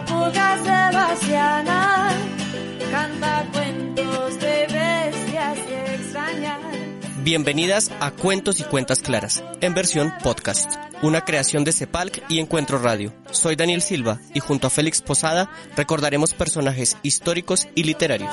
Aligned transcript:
Canta 0.00 0.06
cuentos 0.06 0.06
la 0.06 0.06
poca 0.06 0.58
sebastiana, 0.64 2.10
canta 2.90 3.48
cuentos 3.52 4.40
de 4.40 4.66
bestias 4.66 5.58
extrañas. 5.58 6.60
Bienvenidas 7.22 7.90
a 8.00 8.10
Cuentos 8.10 8.60
y 8.60 8.64
Cuentas 8.64 9.00
Claras, 9.02 9.44
en 9.60 9.74
versión 9.74 10.12
podcast, 10.22 10.72
una 11.02 11.22
creación 11.22 11.64
de 11.64 11.72
Cepalc 11.72 12.22
y 12.28 12.38
Encuentro 12.38 12.78
Radio. 12.78 13.12
Soy 13.30 13.56
Daniel 13.56 13.82
Silva 13.82 14.20
y 14.34 14.40
junto 14.40 14.66
a 14.66 14.70
Félix 14.70 15.02
Posada 15.02 15.50
recordaremos 15.76 16.32
personajes 16.34 16.96
históricos 17.02 17.68
y 17.74 17.84
literarios. 17.84 18.32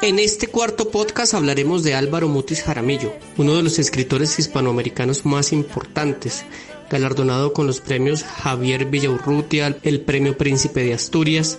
En 0.00 0.18
este 0.20 0.46
cuarto 0.46 0.90
podcast 0.90 1.34
hablaremos 1.34 1.82
de 1.82 1.94
Álvaro 1.94 2.28
Mutis 2.28 2.62
Jaramillo, 2.62 3.12
uno 3.36 3.56
de 3.56 3.62
los 3.62 3.78
escritores 3.78 4.38
hispanoamericanos 4.38 5.26
más 5.26 5.52
importantes, 5.52 6.44
galardonado 6.90 7.52
con 7.52 7.66
los 7.66 7.80
premios 7.80 8.24
Javier 8.24 8.86
Villaurrutia, 8.86 9.76
el 9.82 10.00
Premio 10.00 10.36
Príncipe 10.36 10.82
de 10.82 10.94
Asturias, 10.94 11.58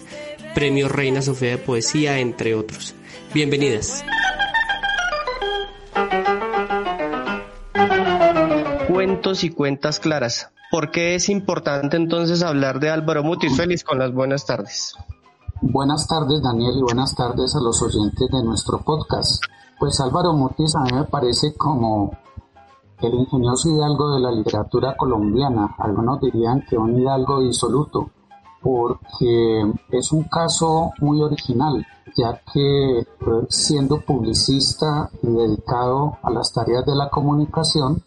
Premio 0.55 0.89
Reina 0.89 1.21
Sofía 1.21 1.51
de 1.51 1.57
Poesía, 1.57 2.19
entre 2.19 2.55
otros. 2.55 2.95
Bienvenidas. 3.33 4.03
Cuentos 8.87 9.43
y 9.43 9.49
cuentas 9.49 9.99
claras. 9.99 10.51
¿Por 10.71 10.91
qué 10.91 11.15
es 11.15 11.29
importante 11.29 11.97
entonces 11.97 12.43
hablar 12.43 12.79
de 12.79 12.89
Álvaro 12.89 13.23
Mutis? 13.23 13.55
Feliz 13.57 13.83
con 13.83 13.99
las 13.99 14.13
buenas 14.13 14.45
tardes. 14.45 14.95
Buenas 15.61 16.07
tardes 16.07 16.41
Daniel 16.41 16.73
y 16.77 16.81
buenas 16.81 17.15
tardes 17.15 17.55
a 17.55 17.59
los 17.59 17.81
oyentes 17.81 18.27
de 18.31 18.43
nuestro 18.43 18.79
podcast. 18.79 19.43
Pues 19.79 19.99
Álvaro 19.99 20.33
Mutis 20.33 20.75
a 20.75 20.81
mí 20.81 20.91
me 20.93 21.03
parece 21.05 21.53
como 21.55 22.17
el 23.01 23.13
ingenioso 23.13 23.69
hidalgo 23.69 24.13
de 24.13 24.19
la 24.19 24.31
literatura 24.31 24.95
colombiana. 24.97 25.75
Algunos 25.77 26.21
dirían 26.21 26.63
que 26.69 26.77
un 26.77 26.99
hidalgo 26.99 27.39
disoluto, 27.39 28.09
porque 28.61 29.73
es 29.91 30.11
un 30.11 30.23
caso 30.23 30.91
muy 30.99 31.21
original, 31.21 31.85
ya 32.15 32.41
que 32.51 33.07
siendo 33.49 34.01
publicista 34.01 35.09
y 35.21 35.27
dedicado 35.27 36.17
a 36.21 36.29
las 36.29 36.51
tareas 36.51 36.85
de 36.85 36.95
la 36.95 37.09
comunicación, 37.09 38.03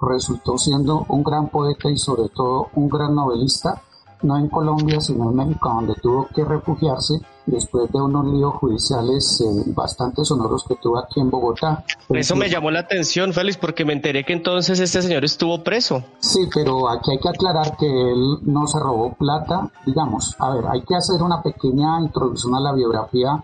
resultó 0.00 0.58
siendo 0.58 1.06
un 1.08 1.22
gran 1.22 1.48
poeta 1.48 1.90
y 1.90 1.96
sobre 1.96 2.28
todo 2.28 2.68
un 2.74 2.88
gran 2.88 3.14
novelista, 3.14 3.82
no 4.22 4.36
en 4.36 4.48
Colombia 4.48 5.00
sino 5.00 5.30
en 5.30 5.36
México, 5.36 5.68
donde 5.68 5.94
tuvo 5.94 6.28
que 6.34 6.44
refugiarse 6.44 7.14
después 7.46 7.90
de 7.90 8.00
unos 8.00 8.26
líos 8.26 8.54
judiciales 8.54 9.40
eh, 9.40 9.70
bastante 9.74 10.24
sonoros 10.24 10.64
que 10.64 10.76
tuvo 10.76 10.98
aquí 10.98 11.20
en 11.20 11.30
Bogotá. 11.30 11.84
Eso 12.10 12.36
me 12.36 12.48
llamó 12.48 12.70
la 12.70 12.80
atención, 12.80 13.32
Félix, 13.32 13.56
porque 13.56 13.84
me 13.84 13.94
enteré 13.94 14.24
que 14.24 14.32
entonces 14.32 14.78
este 14.80 15.02
señor 15.02 15.24
estuvo 15.24 15.62
preso. 15.62 16.02
Sí, 16.20 16.48
pero 16.52 16.88
aquí 16.90 17.10
hay 17.12 17.18
que 17.18 17.28
aclarar 17.28 17.76
que 17.76 17.86
él 17.86 18.38
no 18.42 18.66
se 18.66 18.78
robó 18.78 19.14
plata, 19.14 19.70
digamos. 19.86 20.36
A 20.38 20.50
ver, 20.54 20.64
hay 20.70 20.82
que 20.82 20.94
hacer 20.94 21.22
una 21.22 21.42
pequeña 21.42 22.00
introducción 22.00 22.54
a 22.54 22.60
la 22.60 22.72
biografía 22.72 23.42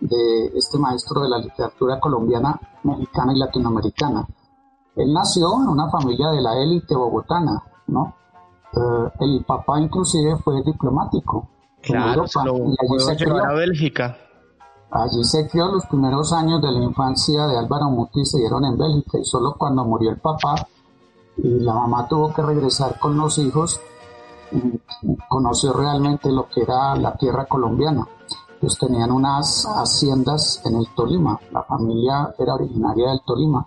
de 0.00 0.52
este 0.54 0.78
maestro 0.78 1.22
de 1.22 1.30
la 1.30 1.38
literatura 1.38 1.98
colombiana, 1.98 2.60
mexicana 2.82 3.32
y 3.34 3.38
latinoamericana. 3.38 4.26
Él 4.96 5.12
nació 5.12 5.62
en 5.62 5.68
una 5.68 5.90
familia 5.90 6.28
de 6.28 6.40
la 6.40 6.56
élite 6.56 6.94
bogotana, 6.94 7.62
¿no? 7.86 8.14
Eh, 8.72 9.10
el 9.20 9.44
papá 9.44 9.80
inclusive 9.80 10.36
fue 10.36 10.62
diplomático. 10.62 11.48
Claro, 11.82 12.26
se 12.26 12.38
Europa, 12.38 12.58
lo 12.58 12.70
y 12.70 12.76
allí 12.80 13.00
se 13.00 13.16
crió. 13.16 13.44
a 13.44 13.54
Bélgica. 13.54 14.16
Allí 14.90 15.24
se 15.24 15.48
crió 15.48 15.66
los 15.66 15.86
primeros 15.86 16.32
años 16.32 16.62
de 16.62 16.70
la 16.72 16.82
infancia 16.82 17.46
de 17.46 17.58
Álvaro 17.58 17.90
Mutis 17.90 18.30
se 18.30 18.38
dieron 18.38 18.64
en 18.64 18.78
Bélgica 18.78 19.18
y 19.18 19.24
solo 19.24 19.54
cuando 19.58 19.84
murió 19.84 20.10
el 20.10 20.18
papá 20.18 20.54
y 21.36 21.60
la 21.60 21.74
mamá 21.74 22.08
tuvo 22.08 22.32
que 22.32 22.42
regresar 22.42 22.98
con 22.98 23.16
los 23.16 23.36
hijos, 23.38 23.80
conoció 25.28 25.72
realmente 25.72 26.30
lo 26.30 26.48
que 26.48 26.62
era 26.62 26.94
la 26.96 27.14
tierra 27.16 27.46
colombiana. 27.46 28.06
Ellos 28.60 28.78
tenían 28.78 29.12
unas 29.12 29.66
haciendas 29.66 30.62
en 30.64 30.76
el 30.76 30.86
Tolima, 30.94 31.38
la 31.52 31.62
familia 31.64 32.34
era 32.38 32.54
originaria 32.54 33.10
del 33.10 33.20
Tolima 33.26 33.66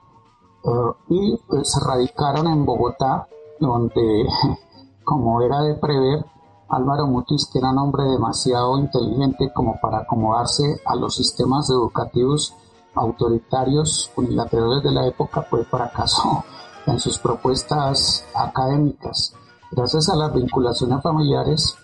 eh, 0.64 0.92
y 1.10 1.38
pues, 1.48 1.72
se 1.72 1.80
radicaron 1.86 2.48
en 2.48 2.66
Bogotá, 2.66 3.28
donde, 3.60 4.28
como 5.10 5.42
era 5.42 5.62
de 5.62 5.74
prever, 5.74 6.24
Álvaro 6.70 7.08
Mutis, 7.08 7.50
era 7.56 7.72
un 7.72 7.80
hombre 7.80 8.04
demasiado 8.04 8.78
inteligente 8.78 9.52
como 9.52 9.80
para 9.82 10.02
acomodarse 10.02 10.80
a 10.86 10.96
los 10.96 11.16
sistemas 11.16 11.68
educativos 11.72 12.54
autoritarios 12.94 14.12
unilaterales 14.16 14.84
de 14.84 14.92
la 14.92 15.08
época, 15.08 15.48
pues 15.50 15.68
fracasó 15.68 16.44
en 16.86 17.00
sus 17.00 17.18
propuestas 17.18 18.24
académicas. 18.36 19.34
Gracias 19.72 20.10
a 20.10 20.16
las 20.16 20.32
vinculaciones 20.32 21.02
familiares, 21.02 21.76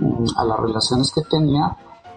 mm, 0.00 0.26
a 0.36 0.44
las 0.44 0.58
relaciones 0.58 1.12
que 1.14 1.22
tenía, 1.22 1.76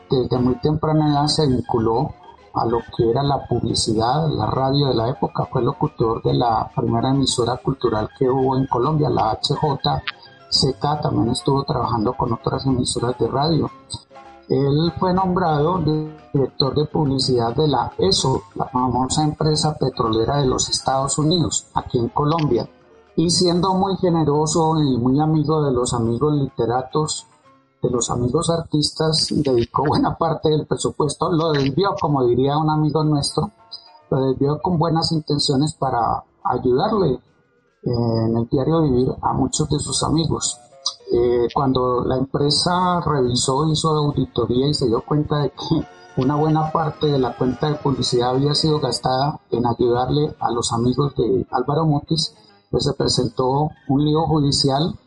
desde 0.09 0.39
muy 0.39 0.55
temprana 0.55 1.11
edad 1.11 1.27
se 1.27 1.45
vinculó 1.45 2.15
a 2.55 2.65
lo 2.65 2.79
que 2.97 3.11
era 3.11 3.21
la 3.21 3.45
publicidad, 3.47 4.27
la 4.27 4.47
radio 4.47 4.87
de 4.87 4.95
la 4.95 5.09
época, 5.09 5.45
fue 5.45 5.61
locutor 5.61 6.23
de 6.23 6.33
la 6.33 6.67
primera 6.75 7.11
emisora 7.11 7.57
cultural 7.57 8.09
que 8.17 8.27
hubo 8.27 8.57
en 8.57 8.65
Colombia, 8.65 9.07
la 9.07 9.29
HJZ, 10.49 11.01
también 11.01 11.29
estuvo 11.29 11.63
trabajando 11.63 12.13
con 12.13 12.33
otras 12.33 12.65
emisoras 12.65 13.17
de 13.17 13.27
radio. 13.27 13.69
Él 14.49 14.93
fue 14.97 15.13
nombrado 15.13 15.79
director 15.79 16.73
de 16.73 16.85
publicidad 16.85 17.53
de 17.53 17.67
la 17.67 17.91
ESO, 17.97 18.43
la 18.55 18.65
famosa 18.65 19.23
empresa 19.23 19.75
petrolera 19.77 20.37
de 20.37 20.47
los 20.47 20.69
Estados 20.69 21.17
Unidos, 21.17 21.67
aquí 21.73 21.97
en 21.97 22.07
Colombia. 22.09 22.69
Y 23.17 23.29
siendo 23.29 23.73
muy 23.73 23.97
generoso 23.97 24.75
y 24.79 24.97
muy 24.97 25.19
amigo 25.19 25.63
de 25.63 25.71
los 25.73 25.93
amigos 25.93 26.33
literatos, 26.33 27.27
de 27.81 27.89
los 27.89 28.09
amigos 28.09 28.49
artistas, 28.49 29.27
dedicó 29.31 29.83
buena 29.85 30.17
parte 30.17 30.49
del 30.49 30.65
presupuesto, 30.65 31.31
lo 31.31 31.51
desvió, 31.51 31.95
como 31.99 32.25
diría 32.25 32.57
un 32.57 32.69
amigo 32.69 33.03
nuestro, 33.03 33.51
lo 34.09 34.21
desvió 34.27 34.61
con 34.61 34.77
buenas 34.77 35.11
intenciones 35.11 35.73
para 35.73 36.23
ayudarle 36.43 37.19
en 37.83 38.37
el 38.37 38.47
diario 38.49 38.81
vivir 38.81 39.09
a 39.21 39.33
muchos 39.33 39.69
de 39.69 39.79
sus 39.79 40.03
amigos. 40.03 40.59
Eh, 41.11 41.47
cuando 41.53 42.03
la 42.03 42.17
empresa 42.17 42.99
revisó, 43.05 43.65
hizo 43.71 43.89
auditoría 43.89 44.67
y 44.67 44.73
se 44.73 44.87
dio 44.87 45.01
cuenta 45.01 45.37
de 45.39 45.51
que 45.51 46.21
una 46.21 46.35
buena 46.35 46.71
parte 46.71 47.07
de 47.07 47.19
la 47.19 47.37
cuenta 47.37 47.69
de 47.69 47.75
publicidad 47.75 48.31
había 48.31 48.53
sido 48.55 48.79
gastada 48.79 49.39
en 49.51 49.65
ayudarle 49.65 50.35
a 50.39 50.51
los 50.51 50.73
amigos 50.73 51.15
de 51.15 51.45
Álvaro 51.51 51.85
Mutis, 51.85 52.35
pues 52.71 52.83
se 52.83 52.93
presentó 52.93 53.69
un 53.87 54.03
lío 54.03 54.25
judicial. 54.25 54.97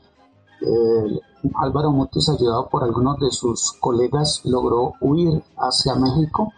Eh, 0.62 1.20
Álvaro 1.56 1.91
Mutis, 1.91 2.28
ayudado 2.28 2.69
por 2.69 2.84
algunos 2.84 3.19
de 3.19 3.31
sus 3.31 3.72
colegas, 3.81 4.41
logró 4.44 4.94
huir 5.00 5.42
hacia 5.56 5.97
México. 5.97 6.52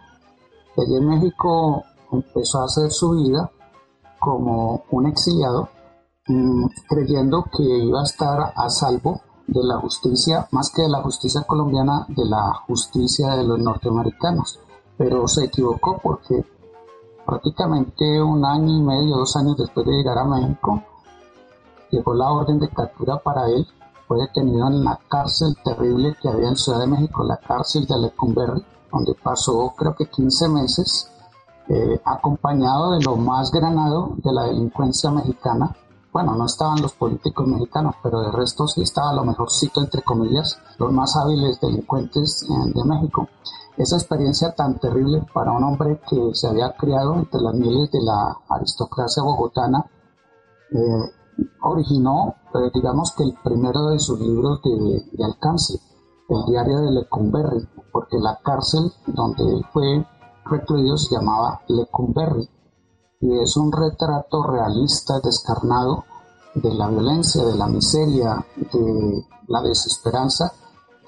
Allí 0.77 0.95
en 0.95 1.07
México 1.07 1.83
empezó 2.11 2.59
a 2.59 2.65
hacer 2.65 2.91
su 2.91 3.11
vida 3.11 3.51
como 4.19 4.83
un 4.91 5.07
exiliado, 5.07 5.69
creyendo 6.87 7.45
que 7.55 7.63
iba 7.63 7.99
a 7.99 8.03
estar 8.03 8.53
a 8.55 8.69
salvo 8.69 9.21
de 9.47 9.63
la 9.63 9.77
justicia, 9.79 10.47
más 10.51 10.71
que 10.71 10.83
de 10.83 10.89
la 10.89 11.01
justicia 11.01 11.43
colombiana, 11.43 12.05
de 12.07 12.25
la 12.25 12.53
justicia 12.67 13.35
de 13.35 13.43
los 13.43 13.59
norteamericanos. 13.59 14.59
Pero 14.97 15.27
se 15.27 15.45
equivocó 15.45 15.99
porque 16.01 16.45
prácticamente 17.25 18.21
un 18.21 18.45
año 18.45 18.77
y 18.77 18.81
medio, 18.81 19.17
dos 19.17 19.35
años 19.35 19.57
después 19.57 19.85
de 19.85 19.93
llegar 19.93 20.17
a 20.17 20.25
México, 20.25 20.81
llegó 21.91 22.13
la 22.13 22.31
orden 22.31 22.59
de 22.59 22.69
captura 22.69 23.17
para 23.17 23.47
él. 23.47 23.67
Fue 24.07 24.19
detenido 24.19 24.67
en 24.67 24.83
la 24.83 24.99
cárcel 25.09 25.55
terrible 25.63 26.15
que 26.21 26.29
había 26.29 26.49
en 26.49 26.57
Ciudad 26.57 26.79
de 26.79 26.87
México, 26.87 27.23
la 27.23 27.37
cárcel 27.37 27.85
de 27.85 27.97
Lecumberri, 27.97 28.63
donde 28.91 29.13
pasó 29.15 29.73
creo 29.77 29.95
que 29.95 30.05
15 30.05 30.49
meses, 30.49 31.09
eh, 31.69 32.01
acompañado 32.03 32.91
de 32.91 33.01
lo 33.03 33.15
más 33.15 33.49
granado 33.51 34.13
de 34.17 34.31
la 34.33 34.43
delincuencia 34.43 35.09
mexicana. 35.11 35.75
Bueno, 36.13 36.35
no 36.35 36.45
estaban 36.45 36.79
los 36.79 36.93
políticos 36.93 37.47
mexicanos, 37.47 37.95
pero 38.03 38.21
de 38.21 38.31
resto 38.31 38.67
sí 38.67 38.83
estaba 38.83 39.13
lo 39.13 39.25
mejorcito, 39.25 39.81
entre 39.81 40.03
comillas, 40.03 40.59
los 40.77 40.91
más 40.91 41.17
hábiles 41.17 41.59
delincuentes 41.59 42.43
eh, 42.43 42.71
de 42.71 42.83
México. 42.83 43.27
Esa 43.77 43.95
experiencia 43.95 44.53
tan 44.53 44.77
terrible 44.77 45.25
para 45.33 45.51
un 45.51 45.63
hombre 45.63 45.99
que 46.07 46.35
se 46.35 46.47
había 46.47 46.71
criado 46.77 47.15
entre 47.15 47.41
las 47.41 47.55
mieles 47.55 47.89
de 47.89 48.03
la 48.03 48.37
aristocracia 48.47 49.23
bogotana, 49.23 49.89
eh, 50.71 51.43
originó 51.63 52.35
eh, 52.53 52.69
digamos 52.75 53.11
que 53.17 53.23
el 53.23 53.33
primero 53.43 53.87
de 53.87 53.97
sus 53.97 54.19
libros 54.19 54.61
de, 54.61 55.03
de 55.13 55.25
alcance, 55.25 55.79
el 56.29 56.45
diario 56.45 56.79
de 56.81 56.91
Lecumberri, 56.91 57.67
porque 57.91 58.19
la 58.19 58.37
cárcel 58.43 58.91
donde 59.07 59.43
él 59.43 59.65
fue 59.73 60.05
recluido 60.45 60.95
se 60.95 61.15
llamaba 61.15 61.59
Lecumberri 61.67 62.47
y 63.23 63.39
es 63.39 63.55
un 63.55 63.71
retrato 63.71 64.43
realista, 64.43 65.21
descarnado 65.23 66.03
de 66.55 66.73
la 66.73 66.89
violencia, 66.89 67.43
de 67.45 67.55
la 67.55 67.67
miseria, 67.67 68.45
de 68.57 69.23
la 69.47 69.61
desesperanza 69.61 70.51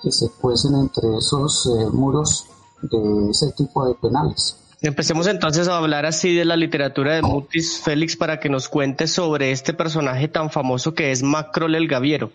que 0.02 0.12
se 0.12 0.30
cuecen 0.30 0.76
entre 0.76 1.18
esos 1.18 1.68
eh, 1.78 1.88
muros 1.92 2.46
de 2.82 3.30
ese 3.30 3.52
tipo 3.52 3.86
de 3.86 3.96
penales. 3.96 4.58
Empecemos 4.82 5.28
entonces 5.28 5.68
a 5.68 5.78
hablar 5.78 6.06
así 6.06 6.34
de 6.34 6.46
la 6.46 6.56
literatura 6.56 7.16
de 7.16 7.22
Mutis 7.22 7.82
Félix 7.82 8.16
para 8.16 8.40
que 8.40 8.50
nos 8.50 8.70
cuente 8.70 9.08
sobre 9.08 9.52
este 9.52 9.74
personaje 9.74 10.30
tan 10.30 10.50
famoso 10.50 10.94
que 10.94 11.12
es 11.12 11.22
Macrol 11.22 11.76
el 11.76 11.88
Gaviero. 11.88 12.32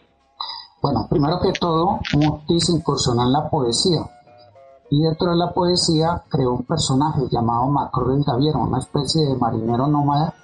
Bueno, 0.83 1.07
primero 1.09 1.41
que 1.41 1.53
todo, 1.59 2.01
Mutis 2.15 2.69
incursionó 2.69 3.23
en 3.23 3.33
la 3.33 3.49
poesía 3.49 4.01
y 4.91 5.01
dentro 5.01 5.31
de 5.31 5.37
la 5.37 5.53
poesía 5.53 6.25
creó 6.29 6.53
un 6.55 6.65
personaje 6.65 7.23
llamado 7.31 7.69
Macrol 7.69 8.17
el 8.17 8.25
Gaviero, 8.25 8.59
una 8.59 8.79
especie 8.79 9.25
de 9.25 9.37
marinero 9.37 9.87
nómada 9.87 10.35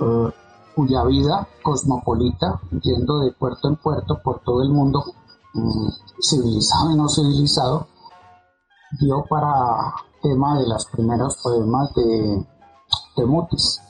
eh, 0.00 0.32
cuya 0.74 1.04
vida 1.04 1.46
cosmopolita, 1.62 2.60
yendo 2.82 3.20
de 3.20 3.32
puerto 3.32 3.68
en 3.68 3.76
puerto 3.76 4.18
por 4.22 4.40
todo 4.40 4.62
el 4.62 4.70
mundo, 4.70 5.04
mm, 5.54 5.88
civilizado 6.20 6.90
y 6.90 6.96
no 6.96 7.08
civilizado, 7.08 7.86
dio 9.00 9.24
para 9.28 9.94
tema 10.22 10.58
de 10.58 10.66
los 10.66 10.84
primeros 10.86 11.36
poemas 11.40 11.94
de, 11.94 12.46
de 13.16 13.26
Mutis. 13.26 13.80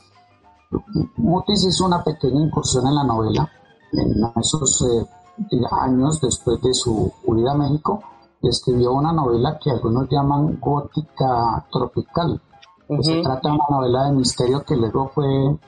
Mutis 1.17 1.65
hizo 1.65 1.87
una 1.87 2.05
pequeña 2.05 2.43
incursión 2.43 2.87
en 2.87 2.95
la 2.95 3.05
novela 3.05 3.51
en 3.93 4.23
esos 4.37 4.83
eh, 4.83 5.07
años 5.71 6.21
después 6.21 6.61
de 6.61 6.75
su 6.75 7.11
huida 7.25 7.53
a 7.53 7.57
México 7.57 8.03
escribió 8.43 8.93
una 8.93 9.13
novela 9.13 9.59
que 9.63 9.71
algunos 9.71 10.09
llaman 10.09 10.59
gótica 10.61 11.67
tropical. 11.71 12.41
Se 13.01 13.21
trata 13.21 13.49
de 13.49 13.55
una 13.55 13.65
novela 13.71 14.05
de 14.05 14.13
misterio 14.13 14.65
que 14.65 14.77
luego 14.77 15.11
fue 15.15 15.59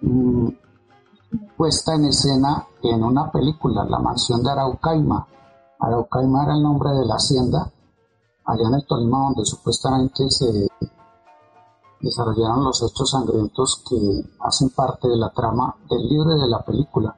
mm, 0.00 0.48
puesta 1.56 1.94
en 1.94 2.06
escena 2.06 2.66
en 2.82 3.04
una 3.04 3.30
película, 3.30 3.84
La 3.84 3.98
mansión 3.98 4.42
de 4.42 4.50
Araucaima. 4.50 5.26
Araucaima 5.78 6.44
era 6.44 6.54
el 6.54 6.62
nombre 6.62 6.90
de 6.90 7.06
la 7.06 7.14
hacienda 7.14 7.70
allá 8.44 8.68
en 8.68 8.74
el 8.74 8.86
Tolima 8.86 9.18
donde 9.18 9.44
supuestamente 9.44 10.28
se 10.28 10.68
desarrollaron 12.00 12.64
los 12.64 12.82
hechos 12.82 13.10
sangrientos 13.10 13.84
que 13.88 13.96
hacen 14.40 14.70
parte 14.70 15.08
de 15.08 15.16
la 15.16 15.30
trama 15.30 15.76
del 15.88 16.08
libro 16.08 16.36
y 16.36 16.40
de 16.40 16.48
la 16.48 16.64
película, 16.64 17.14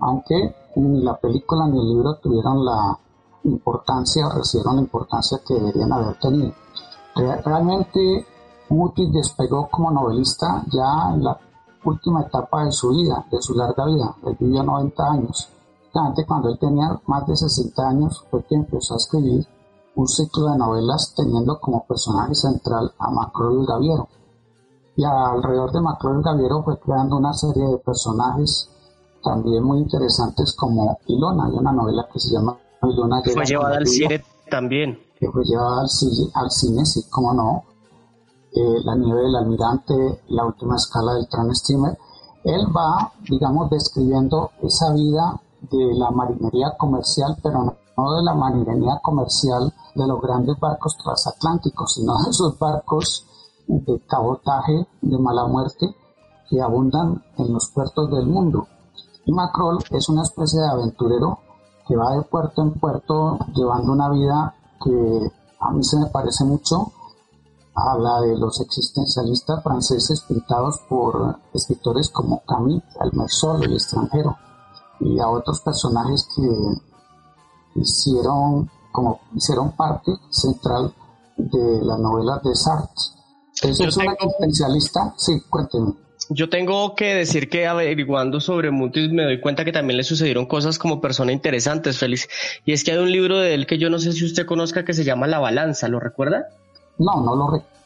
aunque 0.00 0.54
ni 0.76 1.02
la 1.02 1.16
película 1.16 1.66
ni 1.66 1.78
el 1.78 1.88
libro 1.88 2.16
tuvieron 2.16 2.62
la 2.62 2.98
importancia 3.46 4.28
recibieron 4.28 4.76
la 4.76 4.82
importancia 4.82 5.38
que 5.46 5.54
deberían 5.54 5.92
haber 5.92 6.18
tenido. 6.18 6.52
Realmente 7.14 8.26
Mutis 8.68 9.12
despegó 9.12 9.68
como 9.70 9.90
novelista 9.90 10.64
ya 10.70 11.14
en 11.14 11.24
la 11.24 11.38
última 11.84 12.22
etapa 12.22 12.64
de 12.64 12.72
su 12.72 12.90
vida, 12.90 13.24
de 13.30 13.40
su 13.40 13.54
larga 13.54 13.86
vida. 13.86 14.14
Él 14.24 14.36
vivió 14.38 14.62
90 14.62 15.10
años. 15.10 15.48
Cuando 16.26 16.50
él 16.50 16.58
tenía 16.58 17.00
más 17.06 17.26
de 17.26 17.36
60 17.36 17.88
años 17.88 18.22
fue 18.30 18.44
que 18.44 18.54
empezó 18.54 18.94
a 18.94 18.96
escribir 18.98 19.46
un 19.94 20.06
ciclo 20.06 20.50
de 20.50 20.58
novelas 20.58 21.14
teniendo 21.16 21.58
como 21.58 21.86
personaje 21.86 22.34
central 22.34 22.92
a 22.98 23.10
Macro 23.10 23.50
el 23.50 23.64
Gaviero. 23.64 24.08
Y 24.94 25.04
alrededor 25.04 25.72
de 25.72 25.80
Macro 25.80 26.12
el 26.12 26.22
Gaviero 26.22 26.62
fue 26.62 26.78
creando 26.78 27.16
una 27.16 27.32
serie 27.32 27.66
de 27.66 27.78
personajes 27.78 28.68
también 29.24 29.62
muy 29.64 29.78
interesantes 29.78 30.54
como 30.54 30.98
Ilona, 31.06 31.46
hay 31.46 31.52
una 31.52 31.72
novela 31.72 32.06
que 32.12 32.20
se 32.20 32.30
llama 32.30 32.56
Fue 32.80 33.44
llevada 33.44 33.76
al 33.76 33.86
también. 34.50 34.98
Que 35.18 35.30
fue 35.30 35.42
llevada 35.44 35.82
al, 35.82 36.50
cine, 36.50 36.84
sí, 36.84 37.04
cómo 37.10 37.32
no. 37.32 37.64
Eh, 38.52 38.80
la 38.84 38.94
nieve 38.94 39.22
del 39.22 39.36
almirante, 39.36 40.20
la 40.28 40.44
última 40.44 40.76
escala 40.76 41.14
del 41.14 41.28
tren 41.28 41.54
steamer. 41.54 41.98
Él 42.44 42.66
va, 42.74 43.12
digamos, 43.28 43.70
describiendo 43.70 44.50
esa 44.62 44.92
vida 44.92 45.40
de 45.62 45.94
la 45.94 46.10
marinería 46.10 46.74
comercial, 46.78 47.36
pero 47.42 47.64
no 47.64 47.76
no 47.96 48.14
de 48.14 48.22
la 48.22 48.34
marinería 48.34 48.98
comercial 49.02 49.72
de 49.94 50.06
los 50.06 50.20
grandes 50.20 50.58
barcos 50.60 50.96
transatlánticos, 50.98 51.94
sino 51.94 52.14
de 52.22 52.30
esos 52.30 52.58
barcos 52.58 53.26
de 53.66 54.00
cabotaje 54.06 54.86
de 55.00 55.18
mala 55.18 55.46
muerte 55.46 55.94
que 56.48 56.60
abundan 56.60 57.24
en 57.38 57.52
los 57.52 57.70
puertos 57.70 58.10
del 58.10 58.26
mundo. 58.26 58.68
Y 59.24 59.32
Macrol 59.32 59.78
es 59.90 60.08
una 60.08 60.22
especie 60.22 60.60
de 60.60 60.68
aventurero 60.68 61.40
que 61.86 61.96
va 61.96 62.14
de 62.14 62.22
puerto 62.22 62.62
en 62.62 62.72
puerto 62.74 63.38
llevando 63.54 63.92
una 63.92 64.10
vida 64.10 64.54
que 64.82 65.30
a 65.60 65.70
mí 65.70 65.82
se 65.84 65.98
me 65.98 66.06
parece 66.06 66.44
mucho 66.44 66.92
a 67.74 67.96
la 67.98 68.20
de 68.22 68.36
los 68.38 68.60
existencialistas 68.60 69.62
franceses 69.62 70.22
pintados 70.22 70.80
por 70.88 71.38
escritores 71.52 72.08
como 72.08 72.42
Camille, 72.44 72.82
El 73.00 73.12
Mersol, 73.12 73.64
El 73.64 73.74
extranjero, 73.74 74.36
y 75.00 75.18
a 75.18 75.28
otros 75.28 75.60
personajes 75.60 76.26
que 76.34 77.80
hicieron, 77.80 78.70
como 78.92 79.20
hicieron 79.34 79.72
parte 79.72 80.12
central 80.30 80.94
de 81.36 81.82
la 81.82 81.98
novela 81.98 82.40
de 82.42 82.54
Sartre. 82.54 83.16
¿Es 83.62 83.96
una 83.96 84.12
existencialista? 84.12 85.14
Sí, 85.16 85.40
cuénteme. 85.48 86.05
Yo 86.28 86.48
tengo 86.48 86.94
que 86.94 87.14
decir 87.14 87.48
que 87.48 87.66
averiguando 87.66 88.40
sobre 88.40 88.70
Mutis 88.70 89.10
me 89.10 89.24
doy 89.24 89.40
cuenta 89.40 89.64
que 89.64 89.72
también 89.72 89.96
le 89.96 90.04
sucedieron 90.04 90.46
cosas 90.46 90.78
como 90.78 91.00
persona 91.00 91.32
interesantes, 91.32 91.98
Félix. 91.98 92.28
Y 92.64 92.72
es 92.72 92.84
que 92.84 92.92
hay 92.92 92.98
un 92.98 93.12
libro 93.12 93.38
de 93.38 93.54
él 93.54 93.66
que 93.66 93.78
yo 93.78 93.90
no 93.90 93.98
sé 93.98 94.12
si 94.12 94.24
usted 94.24 94.46
conozca 94.46 94.84
que 94.84 94.94
se 94.94 95.04
llama 95.04 95.26
La 95.26 95.38
Balanza, 95.38 95.88
¿lo 95.88 96.00
recuerda? 96.00 96.48
No, 96.98 97.20
no 97.20 97.36
lo 97.36 97.50
recuerdo 97.50 97.76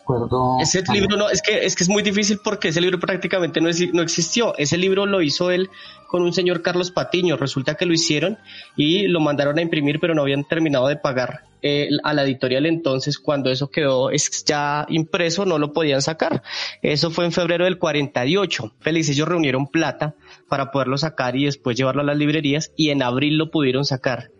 ese 0.60 0.82
libro 0.92 1.16
no, 1.16 1.28
es 1.28 1.42
que, 1.42 1.64
es 1.64 1.76
que 1.76 1.84
es 1.84 1.88
muy 1.88 2.02
difícil 2.02 2.40
porque 2.42 2.68
ese 2.68 2.80
libro 2.80 2.98
prácticamente 2.98 3.60
no, 3.60 3.68
no 3.92 4.02
existió. 4.02 4.56
Ese 4.58 4.76
libro 4.76 5.06
lo 5.06 5.22
hizo 5.22 5.50
él 5.50 5.70
con 6.08 6.22
un 6.22 6.32
señor 6.32 6.62
Carlos 6.62 6.90
Patiño. 6.90 7.36
Resulta 7.36 7.74
que 7.74 7.86
lo 7.86 7.92
hicieron 7.92 8.38
y 8.76 9.06
lo 9.06 9.20
mandaron 9.20 9.58
a 9.58 9.62
imprimir, 9.62 10.00
pero 10.00 10.14
no 10.14 10.22
habían 10.22 10.44
terminado 10.44 10.88
de 10.88 10.96
pagar 10.96 11.49
a 12.02 12.14
la 12.14 12.22
editorial. 12.22 12.66
Entonces, 12.66 13.18
cuando 13.18 13.50
eso 13.50 13.70
quedó 13.70 14.10
ya 14.46 14.86
impreso, 14.88 15.44
no 15.44 15.58
lo 15.58 15.72
podían 15.72 16.02
sacar. 16.02 16.42
Eso 16.82 17.10
fue 17.10 17.24
en 17.24 17.32
febrero 17.32 17.64
del 17.64 17.78
48. 17.78 18.74
Feliz, 18.80 19.08
ellos 19.08 19.28
reunieron 19.28 19.66
plata 19.66 20.14
para 20.48 20.70
poderlo 20.70 20.98
sacar 20.98 21.36
y 21.36 21.44
después 21.44 21.76
llevarlo 21.76 22.02
a 22.02 22.04
las 22.04 22.16
librerías 22.16 22.72
y 22.76 22.90
en 22.90 23.02
abril 23.02 23.36
lo 23.36 23.50
pudieron 23.50 23.84
sacar. 23.84 24.30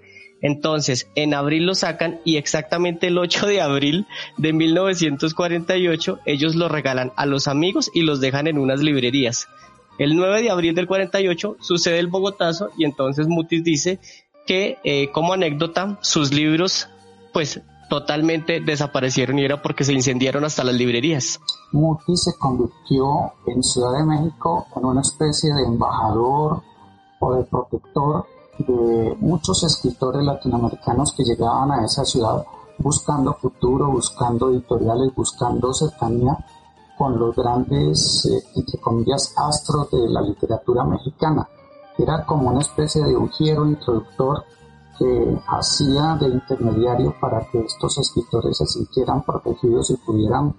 Entonces, 0.43 1.11
en 1.15 1.35
abril 1.35 1.67
lo 1.67 1.75
sacan 1.75 2.21
y 2.25 2.37
exactamente 2.37 3.09
el 3.09 3.19
8 3.19 3.47
de 3.47 3.61
abril 3.61 4.07
de 4.39 4.53
1948 4.53 6.21
ellos 6.25 6.55
lo 6.55 6.69
regalan 6.69 7.13
a 7.17 7.27
los 7.27 7.47
amigos 7.47 7.91
y 7.93 8.03
los 8.03 8.21
dejan 8.21 8.47
en 8.47 8.59
unas 8.59 8.81
librerías. 8.81 9.49
El 9.99 10.17
9 10.17 10.43
de 10.43 10.51
abril 10.51 10.75
del 10.75 10.87
48 10.87 11.59
sucede 11.61 11.99
el 11.99 12.07
Bogotazo 12.07 12.71
y 12.79 12.85
entonces 12.85 13.27
Mutis 13.29 13.63
dice 13.63 13.99
que 14.47 14.79
eh, 14.83 15.11
como 15.13 15.35
anécdota 15.35 15.99
sus 16.01 16.33
libros 16.33 16.89
pues 17.33 17.61
totalmente 17.89 18.61
desaparecieron 18.61 19.39
y 19.39 19.45
era 19.45 19.61
porque 19.61 19.85
se 19.85 19.93
incendiaron 19.93 20.45
hasta 20.45 20.65
las 20.65 20.75
librerías. 20.75 21.41
Mutis 21.73 22.23
se 22.23 22.39
convirtió 22.39 23.33
en 23.47 23.63
Ciudad 23.63 23.99
de 23.99 24.05
México 24.05 24.67
en 24.77 24.85
una 24.85 25.01
especie 25.01 25.53
de 25.53 25.65
embajador 25.65 26.63
o 27.19 27.35
de 27.35 27.45
protector 27.45 28.27
de 28.59 29.17
muchos 29.21 29.65
escritores 29.65 30.23
latinoamericanos 30.23 31.13
que 31.17 31.25
llegaban 31.25 31.73
a 31.73 31.85
esa 31.85 32.05
ciudad 32.05 32.45
buscando 32.79 33.35
futuro, 33.35 33.91
buscando 33.91 34.51
editoriales, 34.51 35.15
buscando 35.15 35.73
cercanía 35.73 36.37
con 36.97 37.19
los 37.19 37.35
grandes, 37.35 38.27
eh, 38.27 38.43
entre 38.57 38.79
comillas, 38.79 39.35
astros 39.37 39.91
de 39.91 40.09
la 40.09 40.21
literatura 40.21 40.85
mexicana. 40.85 41.49
Era 41.99 42.25
como 42.25 42.51
una 42.51 42.61
especie 42.61 43.03
de 43.03 43.17
ujiero 43.17 43.67
introductor 43.67 44.45
que 45.01 45.43
hacía 45.49 46.15
de 46.21 46.29
intermediario 46.29 47.15
para 47.19 47.41
que 47.51 47.59
estos 47.61 47.97
escritores 47.97 48.59
se 48.59 48.67
sintieran 48.67 49.23
protegidos 49.23 49.89
y 49.91 49.97
pudieran 49.97 50.55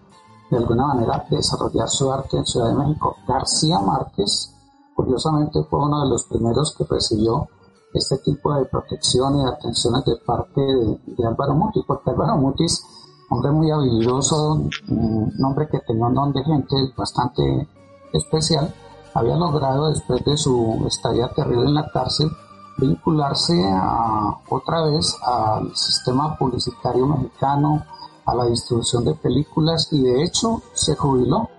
de 0.50 0.58
alguna 0.58 0.88
manera 0.88 1.24
desarrollar 1.30 1.88
su 1.88 2.12
arte 2.12 2.38
en 2.38 2.46
Ciudad 2.46 2.70
de 2.70 2.76
México. 2.76 3.16
García 3.28 3.80
Márquez, 3.80 4.52
curiosamente, 4.96 5.64
fue 5.70 5.86
uno 5.86 6.04
de 6.04 6.10
los 6.10 6.26
primeros 6.26 6.76
que 6.76 6.86
recibió 6.90 7.48
este 7.94 8.18
tipo 8.18 8.52
de 8.56 8.66
protección 8.66 9.38
y 9.38 9.46
atenciones 9.46 10.06
de 10.06 10.16
parte 10.26 10.60
de, 10.60 11.28
Álvaro 11.28 11.54
Mutis, 11.54 11.84
porque 11.86 12.10
Álvaro 12.10 12.38
Mutis, 12.38 12.84
hombre 13.30 13.52
muy 13.52 13.70
habilidoso, 13.70 14.60
un 14.90 15.46
hombre 15.46 15.70
que 15.70 15.80
tenía 15.82 16.08
un 16.08 16.16
don 16.16 16.34
de 16.34 16.44
gente 16.44 16.76
bastante 16.98 17.70
especial, 18.12 18.74
había 19.14 19.36
logrado 19.36 19.90
después 19.90 20.26
de 20.26 20.36
su 20.36 20.84
estadía 20.88 21.32
terrible 21.36 21.66
en 21.66 21.76
la 21.76 21.92
cárcel 21.92 22.28
vincularse 22.82 23.54
a, 23.72 24.42
otra 24.50 24.84
vez 24.86 25.16
al 25.24 25.74
sistema 25.76 26.36
publicitario 26.38 27.06
mexicano, 27.06 27.86
a 28.26 28.36
la 28.36 28.46
distribución 28.46 29.06
de 29.06 29.14
películas 29.16 29.88
y 29.92 30.02
de 30.02 30.24
hecho 30.24 30.62
se 30.74 30.96
jubiló 30.96 31.50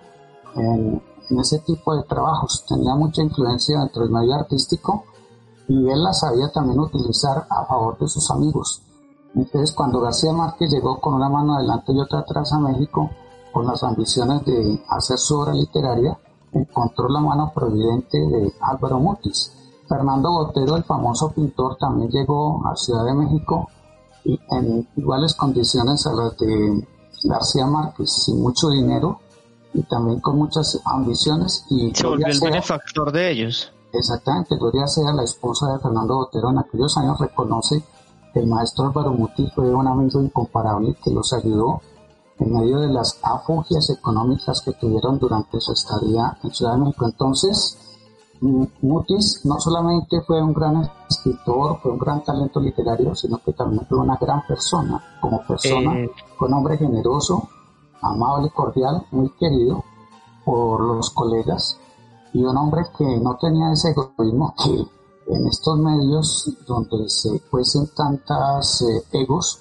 en, 0.56 1.02
en 1.30 1.40
ese 1.40 1.60
tipo 1.60 1.94
de 1.96 2.02
trabajos. 2.04 2.64
Tenía 2.68 2.94
mucha 2.94 3.22
influencia 3.22 3.78
dentro 3.80 4.02
del 4.02 4.12
medio 4.12 4.34
artístico 4.34 5.04
y 5.68 5.88
él 5.88 6.02
la 6.02 6.12
sabía 6.12 6.50
también 6.52 6.80
utilizar 6.80 7.46
a 7.48 7.64
favor 7.66 7.98
de 7.98 8.08
sus 8.08 8.30
amigos. 8.30 8.82
Entonces, 9.34 9.72
cuando 9.72 10.00
García 10.00 10.32
Márquez 10.32 10.70
llegó 10.70 11.00
con 11.00 11.14
una 11.14 11.28
mano 11.28 11.54
adelante 11.54 11.92
y 11.92 12.00
otra 12.00 12.20
atrás 12.20 12.52
a 12.52 12.58
México, 12.58 13.10
con 13.52 13.66
las 13.66 13.82
ambiciones 13.82 14.44
de 14.44 14.82
hacer 14.88 15.18
su 15.18 15.38
obra 15.38 15.54
literaria, 15.54 16.18
encontró 16.52 17.08
la 17.08 17.20
mano 17.20 17.52
providente 17.54 18.18
de 18.18 18.52
Álvaro 18.60 18.98
Mutis. 18.98 19.52
Fernando 19.92 20.30
Botero, 20.30 20.76
el 20.76 20.84
famoso 20.84 21.30
pintor, 21.32 21.76
también 21.76 22.10
llegó 22.10 22.66
a 22.66 22.74
Ciudad 22.76 23.04
de 23.04 23.14
México 23.14 23.68
y 24.24 24.40
en 24.50 24.88
iguales 24.96 25.34
condiciones 25.34 26.06
a 26.06 26.12
las 26.14 26.36
de 26.38 26.86
García 27.24 27.66
Márquez, 27.66 28.10
sin 28.10 28.40
mucho 28.40 28.70
dinero 28.70 29.20
y 29.74 29.82
también 29.82 30.20
con 30.20 30.38
muchas 30.38 30.80
ambiciones. 30.86 31.66
Y 31.68 31.94
Se 31.94 32.06
volvió 32.06 32.26
el 32.26 32.40
benefactor 32.40 33.12
de 33.12 33.32
ellos. 33.32 33.70
Exactamente, 33.92 34.56
Gloria 34.56 34.86
Sea, 34.86 35.12
la 35.12 35.24
esposa 35.24 35.70
de 35.72 35.78
Fernando 35.80 36.16
Botero, 36.16 36.50
en 36.50 36.58
aquellos 36.58 36.96
años 36.96 37.18
reconoce 37.18 37.84
que 38.32 38.40
el 38.40 38.46
maestro 38.46 38.86
Álvaro 38.86 39.12
Mutis 39.12 39.52
fue 39.54 39.74
un 39.74 39.86
amigo 39.86 40.22
incomparable 40.22 40.96
que 41.04 41.10
los 41.10 41.34
ayudó 41.34 41.82
en 42.38 42.50
medio 42.50 42.80
de 42.80 42.88
las 42.88 43.18
afugias 43.22 43.90
económicas 43.90 44.62
que 44.62 44.72
tuvieron 44.72 45.18
durante 45.18 45.60
su 45.60 45.72
estadía 45.72 46.38
en 46.42 46.50
Ciudad 46.50 46.72
de 46.72 46.78
México. 46.78 47.04
Entonces, 47.04 47.76
Mutis 48.42 49.42
no 49.44 49.58
solamente 49.60 50.20
fue 50.26 50.42
un 50.42 50.52
gran 50.52 50.82
escritor, 51.08 51.78
fue 51.80 51.92
un 51.92 51.98
gran 51.98 52.24
talento 52.24 52.60
literario, 52.60 53.14
sino 53.14 53.38
que 53.38 53.52
también 53.52 53.86
fue 53.88 53.98
una 53.98 54.16
gran 54.20 54.44
persona, 54.46 55.00
como 55.20 55.40
persona, 55.46 56.00
eh. 56.00 56.10
fue 56.36 56.48
un 56.48 56.54
hombre 56.54 56.76
generoso, 56.76 57.48
amable, 58.00 58.50
cordial, 58.50 59.06
muy 59.12 59.30
querido 59.38 59.84
por 60.44 60.80
los 60.80 61.10
colegas 61.10 61.78
y 62.32 62.42
un 62.42 62.56
hombre 62.56 62.82
que 62.96 63.04
no 63.18 63.36
tenía 63.36 63.72
ese 63.72 63.90
egoísmo 63.90 64.54
que 64.56 65.34
en 65.34 65.46
estos 65.46 65.78
medios 65.78 66.50
donde 66.66 67.08
se 67.08 67.40
cuecen 67.50 67.88
tantas 67.94 68.82
eh, 68.82 69.04
egos 69.12 69.60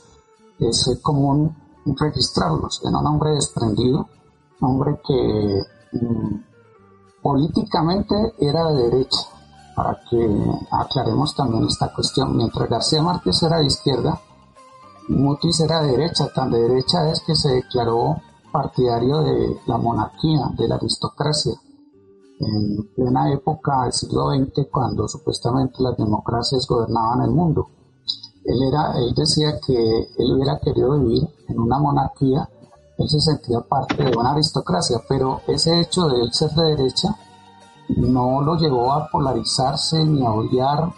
es 0.59 0.99
común 1.01 1.55
registrarlos. 1.85 2.81
Era 2.83 2.99
un 2.99 3.07
hombre 3.07 3.31
desprendido, 3.31 4.07
un 4.59 4.69
hombre 4.69 4.99
que 5.05 5.61
mm, 5.93 6.50
políticamente 7.21 8.15
era 8.39 8.67
de 8.71 8.89
derecha, 8.89 9.19
para 9.75 9.99
que 10.09 10.43
aclaremos 10.71 11.35
también 11.35 11.65
esta 11.65 11.93
cuestión. 11.93 12.35
Mientras 12.35 12.69
García 12.69 13.01
Márquez 13.01 13.41
era 13.43 13.57
de 13.57 13.65
izquierda, 13.65 14.19
Mutis 15.09 15.59
era 15.59 15.81
de 15.81 15.91
derecha, 15.91 16.31
tan 16.33 16.51
de 16.51 16.61
derecha 16.61 17.09
es 17.09 17.21
que 17.21 17.35
se 17.35 17.49
declaró 17.49 18.15
partidario 18.51 19.21
de 19.21 19.57
la 19.65 19.77
monarquía, 19.77 20.51
de 20.57 20.67
la 20.67 20.75
aristocracia. 20.75 21.53
En 22.39 22.89
plena 22.95 23.31
época 23.31 23.83
del 23.83 23.93
siglo 23.93 24.31
XX, 24.31 24.67
cuando 24.71 25.07
supuestamente 25.07 25.75
las 25.79 25.95
democracias 25.95 26.65
gobernaban 26.67 27.21
el 27.21 27.31
mundo. 27.31 27.67
Él, 28.43 28.57
él 28.95 29.13
decía 29.15 29.59
que 29.65 29.73
él 30.17 30.33
hubiera 30.33 30.59
querido 30.59 30.99
vivir 30.99 31.27
en 31.47 31.59
una 31.59 31.77
monarquía 31.77 32.49
él 33.01 33.09
se 33.09 33.19
sentía 33.19 33.59
parte 33.61 34.03
de 34.03 34.15
una 34.15 34.31
aristocracia, 34.31 34.97
pero 35.07 35.41
ese 35.47 35.81
hecho 35.81 36.07
de 36.07 36.21
él 36.21 36.33
ser 36.33 36.51
de 36.51 36.75
derecha 36.75 37.09
no 37.89 38.41
lo 38.41 38.55
llevó 38.55 38.93
a 38.93 39.07
polarizarse, 39.09 40.03
ni 40.05 40.25
a 40.25 40.31
odiar, 40.31 40.91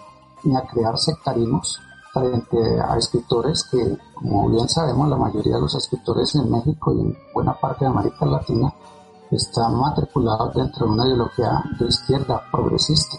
ni 0.43 0.55
a 0.55 0.61
crear 0.61 0.97
sectarismos 0.97 1.79
frente 2.13 2.57
a 2.79 2.97
escritores 2.97 3.63
que, 3.63 3.97
como 4.13 4.49
bien 4.49 4.69
sabemos, 4.69 5.09
la 5.09 5.17
mayoría 5.17 5.55
de 5.55 5.61
los 5.61 5.75
escritores 5.75 6.35
en 6.35 6.51
México 6.51 6.93
y 6.93 7.01
en 7.01 7.17
buena 7.33 7.53
parte 7.53 7.85
de 7.85 7.91
América 7.91 8.25
Latina 8.25 8.71
están 9.31 9.75
matriculados 9.75 10.53
dentro 10.53 10.85
de 10.85 10.91
una 10.91 11.07
ideología 11.07 11.63
de 11.79 11.87
izquierda 11.87 12.43
progresista. 12.51 13.17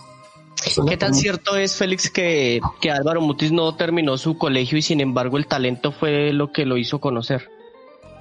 ¿Qué 0.88 0.96
tan 0.96 1.12
cierto 1.12 1.56
es, 1.56 1.76
Félix, 1.76 2.10
que, 2.10 2.60
que 2.80 2.90
Álvaro 2.90 3.20
Mutis 3.20 3.52
no 3.52 3.74
terminó 3.74 4.16
su 4.16 4.38
colegio 4.38 4.78
y 4.78 4.82
sin 4.82 5.00
embargo 5.00 5.36
el 5.36 5.46
talento 5.46 5.92
fue 5.92 6.32
lo 6.32 6.52
que 6.52 6.64
lo 6.64 6.76
hizo 6.76 7.00
conocer? 7.00 7.50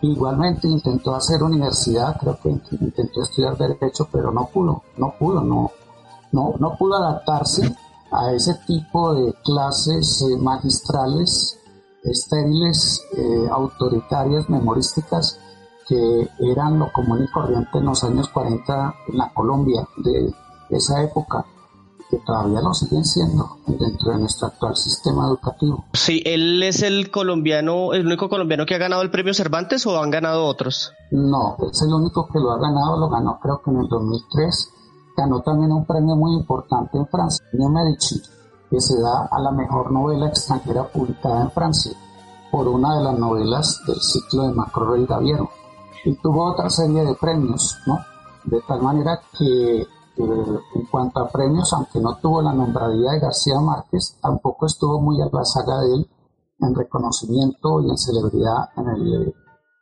Igualmente 0.03 0.67
intentó 0.67 1.15
hacer 1.15 1.41
universidad, 1.41 2.17
creo 2.19 2.37
que 2.41 2.49
intentó 2.49 3.23
estudiar 3.23 3.57
derecho, 3.57 4.07
pero 4.11 4.31
no 4.31 4.49
pudo, 4.53 4.83
no 4.97 5.13
pudo, 5.17 5.41
no, 5.41 5.71
no, 6.33 6.55
no 6.59 6.75
pudo 6.77 6.95
adaptarse 6.95 7.73
a 8.11 8.33
ese 8.33 8.53
tipo 8.67 9.13
de 9.13 9.33
clases 9.45 10.21
eh, 10.23 10.35
magistrales 10.37 11.57
estériles, 12.03 13.01
eh, 13.15 13.47
autoritarias, 13.49 14.49
memorísticas, 14.49 15.39
que 15.87 16.29
eran 16.51 16.79
lo 16.79 16.91
común 16.91 17.23
y 17.23 17.31
corriente 17.31 17.77
en 17.77 17.85
los 17.85 18.03
años 18.03 18.27
40 18.27 18.95
en 19.07 19.17
la 19.17 19.33
Colombia 19.33 19.87
de 19.97 20.33
esa 20.69 21.01
época 21.01 21.45
que 22.13 22.23
todavía 22.25 22.61
lo 22.61 22.73
siguen 22.75 23.03
siendo 23.03 23.57
dentro 23.65 24.11
de 24.11 24.19
nuestro 24.19 24.47
actual 24.47 24.75
sistema 24.75 25.25
educativo. 25.25 25.85
Sí, 25.93 26.21
él 26.23 26.61
es 26.61 26.83
el 26.83 27.09
colombiano, 27.09 27.93
el 27.93 28.05
único 28.05 28.29
colombiano 28.29 28.67
que 28.67 28.75
ha 28.75 28.77
ganado 28.77 29.01
el 29.01 29.09
premio 29.09 29.33
Cervantes 29.33 29.87
o 29.87 29.99
han 29.99 30.11
ganado 30.11 30.45
otros? 30.45 30.93
No, 31.09 31.57
es 31.71 31.81
el 31.81 31.91
único 31.91 32.27
que 32.27 32.37
lo 32.37 32.51
ha 32.51 32.59
ganado, 32.59 32.99
lo 32.99 33.09
ganó 33.09 33.39
creo 33.41 33.61
que 33.63 33.71
en 33.71 33.77
el 33.77 33.87
2003. 33.87 34.69
Ganó 35.17 35.41
también 35.41 35.71
un 35.71 35.85
premio 35.85 36.15
muy 36.15 36.33
importante 36.33 36.97
en 36.97 37.07
Francia, 37.07 37.43
el 37.51 37.69
Medici, 37.69 38.21
que 38.69 38.79
se 38.79 38.99
da 39.01 39.27
a 39.31 39.39
la 39.39 39.51
mejor 39.51 39.91
novela 39.91 40.27
extranjera 40.27 40.83
publicada 40.83 41.41
en 41.41 41.51
Francia 41.51 41.93
por 42.51 42.67
una 42.67 42.97
de 42.97 43.03
las 43.03 43.17
novelas 43.17 43.81
del 43.87 43.99
ciclo 43.99 44.43
de 44.43 44.53
Macro 44.53 44.93
el 44.93 45.07
Gaviero. 45.07 45.49
Y 46.05 46.15
tuvo 46.17 46.51
otra 46.51 46.69
serie 46.69 47.05
de 47.05 47.15
premios, 47.15 47.75
¿no? 47.87 47.97
De 48.43 48.61
tal 48.67 48.81
manera 48.81 49.19
que 49.37 49.87
en 50.17 50.85
cuanto 50.91 51.19
a 51.19 51.29
premios, 51.29 51.71
aunque 51.73 51.99
no 51.99 52.17
tuvo 52.17 52.41
la 52.41 52.53
nombradía 52.53 53.11
de 53.11 53.19
García 53.19 53.59
Márquez, 53.59 54.17
tampoco 54.21 54.65
estuvo 54.65 55.01
muy 55.01 55.21
a 55.21 55.29
la 55.31 55.43
saga 55.43 55.79
de 55.81 55.95
él 55.95 56.09
en 56.59 56.75
reconocimiento 56.75 57.81
y 57.81 57.89
en 57.89 57.97
celebridad 57.97 58.69
en 58.77 58.89
el, 58.89 59.33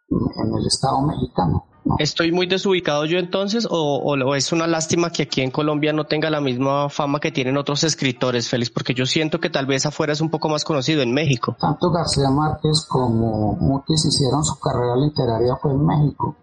en 0.10 0.56
el 0.56 0.66
Estado 0.66 1.02
mexicano. 1.02 1.66
¿Estoy 1.98 2.32
muy 2.32 2.46
desubicado 2.46 3.06
yo 3.06 3.18
entonces 3.18 3.68
o, 3.70 4.36
es 4.36 4.52
una 4.52 4.68
lástima 4.68 5.10
que 5.10 5.24
aquí 5.24 5.42
en 5.42 5.50
Colombia 5.50 5.94
no 5.94 6.06
tenga 6.06 6.30
la 6.30 6.40
misma 6.40 6.90
fama 6.90 7.20
que 7.20 7.32
tienen 7.32 7.58
otros 7.58 7.84
escritores, 7.84 8.50
Félix? 8.50 8.70
Porque 8.70 8.94
yo 8.94 9.06
siento 9.06 9.40
que 9.40 9.50
tal 9.50 9.66
vez 9.66 9.86
afuera 9.86 10.14
es 10.14 10.22
un 10.22 10.30
poco 10.30 10.48
más 10.48 10.64
conocido 10.64 11.02
en 11.02 11.12
México. 11.12 11.56
Tanto 11.60 11.90
García 11.90 12.30
Márquez 12.30 12.86
como 12.88 13.56
Mutis 13.56 14.06
hicieron 14.06 14.44
su 14.44 14.60
carrera 14.60 14.96
literaria 14.96 15.56
fue 15.60 15.72
en 15.72 15.86
México. 15.86 16.36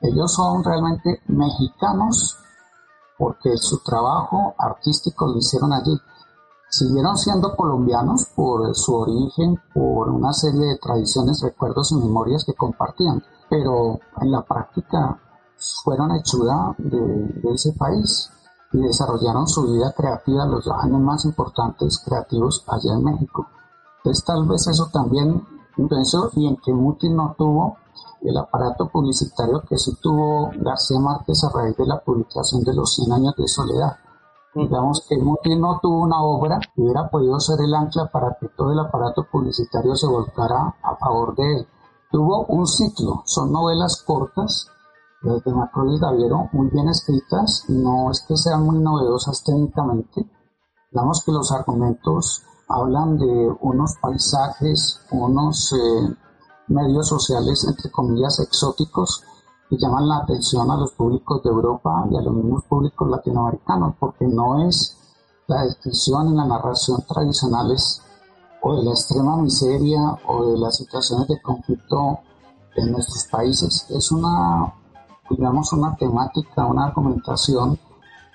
Ellos 0.00 0.32
son 0.32 0.64
realmente 0.64 1.20
mexicanos 1.26 2.38
porque 3.20 3.54
su 3.58 3.80
trabajo 3.80 4.54
artístico 4.56 5.26
lo 5.26 5.36
hicieron 5.36 5.74
allí. 5.74 5.94
Siguieron 6.70 7.18
siendo 7.18 7.54
colombianos 7.54 8.24
por 8.34 8.74
su 8.74 8.94
origen, 8.94 9.60
por 9.74 10.08
una 10.08 10.32
serie 10.32 10.68
de 10.68 10.78
tradiciones, 10.78 11.42
recuerdos 11.42 11.92
y 11.92 11.96
memorias 11.96 12.46
que 12.46 12.54
compartían, 12.54 13.22
pero 13.50 14.00
en 14.22 14.32
la 14.32 14.40
práctica 14.42 15.20
fueron 15.84 16.12
hechura 16.12 16.74
de, 16.78 17.42
ese 17.52 17.74
país 17.74 18.30
y 18.72 18.78
desarrollaron 18.78 19.46
su 19.46 19.70
vida 19.70 19.92
creativa 19.94 20.46
los 20.46 20.66
años 20.68 21.00
más 21.02 21.26
importantes 21.26 22.02
creativos 22.02 22.64
allá 22.68 22.94
en 22.94 23.04
México. 23.04 23.46
Entonces 23.98 24.24
tal 24.24 24.48
vez 24.48 24.66
eso 24.66 24.88
también 24.90 25.44
pensó 25.88 26.30
y 26.36 26.46
en 26.46 26.56
que 26.56 26.72
Muti 26.72 27.08
no 27.10 27.34
tuvo 27.36 27.76
el 28.22 28.36
aparato 28.36 28.88
publicitario 28.88 29.62
que 29.68 29.78
sí 29.78 29.92
tuvo 30.02 30.50
García 30.56 30.98
Márquez 31.00 31.42
a 31.44 31.50
raíz 31.56 31.76
de 31.76 31.86
la 31.86 32.00
publicación 32.00 32.62
de 32.64 32.74
Los 32.74 32.94
100 32.94 33.12
años 33.12 33.34
de 33.36 33.48
soledad. 33.48 33.96
Digamos 34.54 35.06
que 35.08 35.16
Muti 35.16 35.56
no 35.56 35.78
tuvo 35.80 36.02
una 36.02 36.22
obra 36.22 36.58
que 36.58 36.82
hubiera 36.82 37.08
podido 37.08 37.38
ser 37.38 37.60
el 37.60 37.74
ancla 37.74 38.10
para 38.10 38.36
que 38.40 38.48
todo 38.48 38.72
el 38.72 38.80
aparato 38.80 39.24
publicitario 39.30 39.94
se 39.94 40.08
volcara 40.08 40.74
a 40.82 40.96
favor 40.96 41.34
de 41.36 41.58
él. 41.58 41.66
Tuvo 42.10 42.44
un 42.46 42.66
ciclo, 42.66 43.22
son 43.24 43.52
novelas 43.52 44.02
cortas 44.04 44.66
de 45.22 45.52
Macro 45.52 45.86
y 45.92 45.98
Gaviero, 45.98 46.48
muy 46.52 46.68
bien 46.70 46.88
escritas, 46.88 47.66
no 47.68 48.10
es 48.10 48.24
que 48.26 48.36
sean 48.36 48.64
muy 48.64 48.78
novedosas 48.78 49.44
técnicamente. 49.44 50.28
Digamos 50.90 51.22
que 51.24 51.32
los 51.32 51.52
argumentos 51.52 52.42
hablan 52.70 53.18
de 53.18 53.52
unos 53.60 53.96
paisajes, 54.00 55.00
unos 55.10 55.72
eh, 55.72 56.16
medios 56.68 57.08
sociales, 57.08 57.64
entre 57.68 57.90
comillas, 57.90 58.38
exóticos 58.38 59.24
que 59.68 59.76
llaman 59.76 60.08
la 60.08 60.18
atención 60.18 60.70
a 60.70 60.76
los 60.76 60.92
públicos 60.92 61.42
de 61.42 61.50
Europa 61.50 62.06
y 62.10 62.16
a 62.16 62.22
los 62.22 62.34
mismos 62.34 62.64
públicos 62.64 63.08
latinoamericanos, 63.08 63.94
porque 63.98 64.26
no 64.26 64.66
es 64.68 64.96
la 65.46 65.64
descripción 65.64 66.28
y 66.28 66.36
la 66.36 66.44
narración 66.44 67.02
tradicionales 67.08 68.02
o 68.62 68.76
de 68.76 68.84
la 68.84 68.90
extrema 68.90 69.36
miseria 69.36 70.00
o 70.28 70.52
de 70.52 70.58
las 70.58 70.76
situaciones 70.76 71.26
de 71.28 71.42
conflicto 71.42 72.20
en 72.76 72.92
nuestros 72.92 73.24
países. 73.30 73.86
Es 73.90 74.12
una, 74.12 74.74
digamos, 75.28 75.72
una 75.72 75.96
temática, 75.96 76.66
una 76.66 76.86
argumentación 76.86 77.78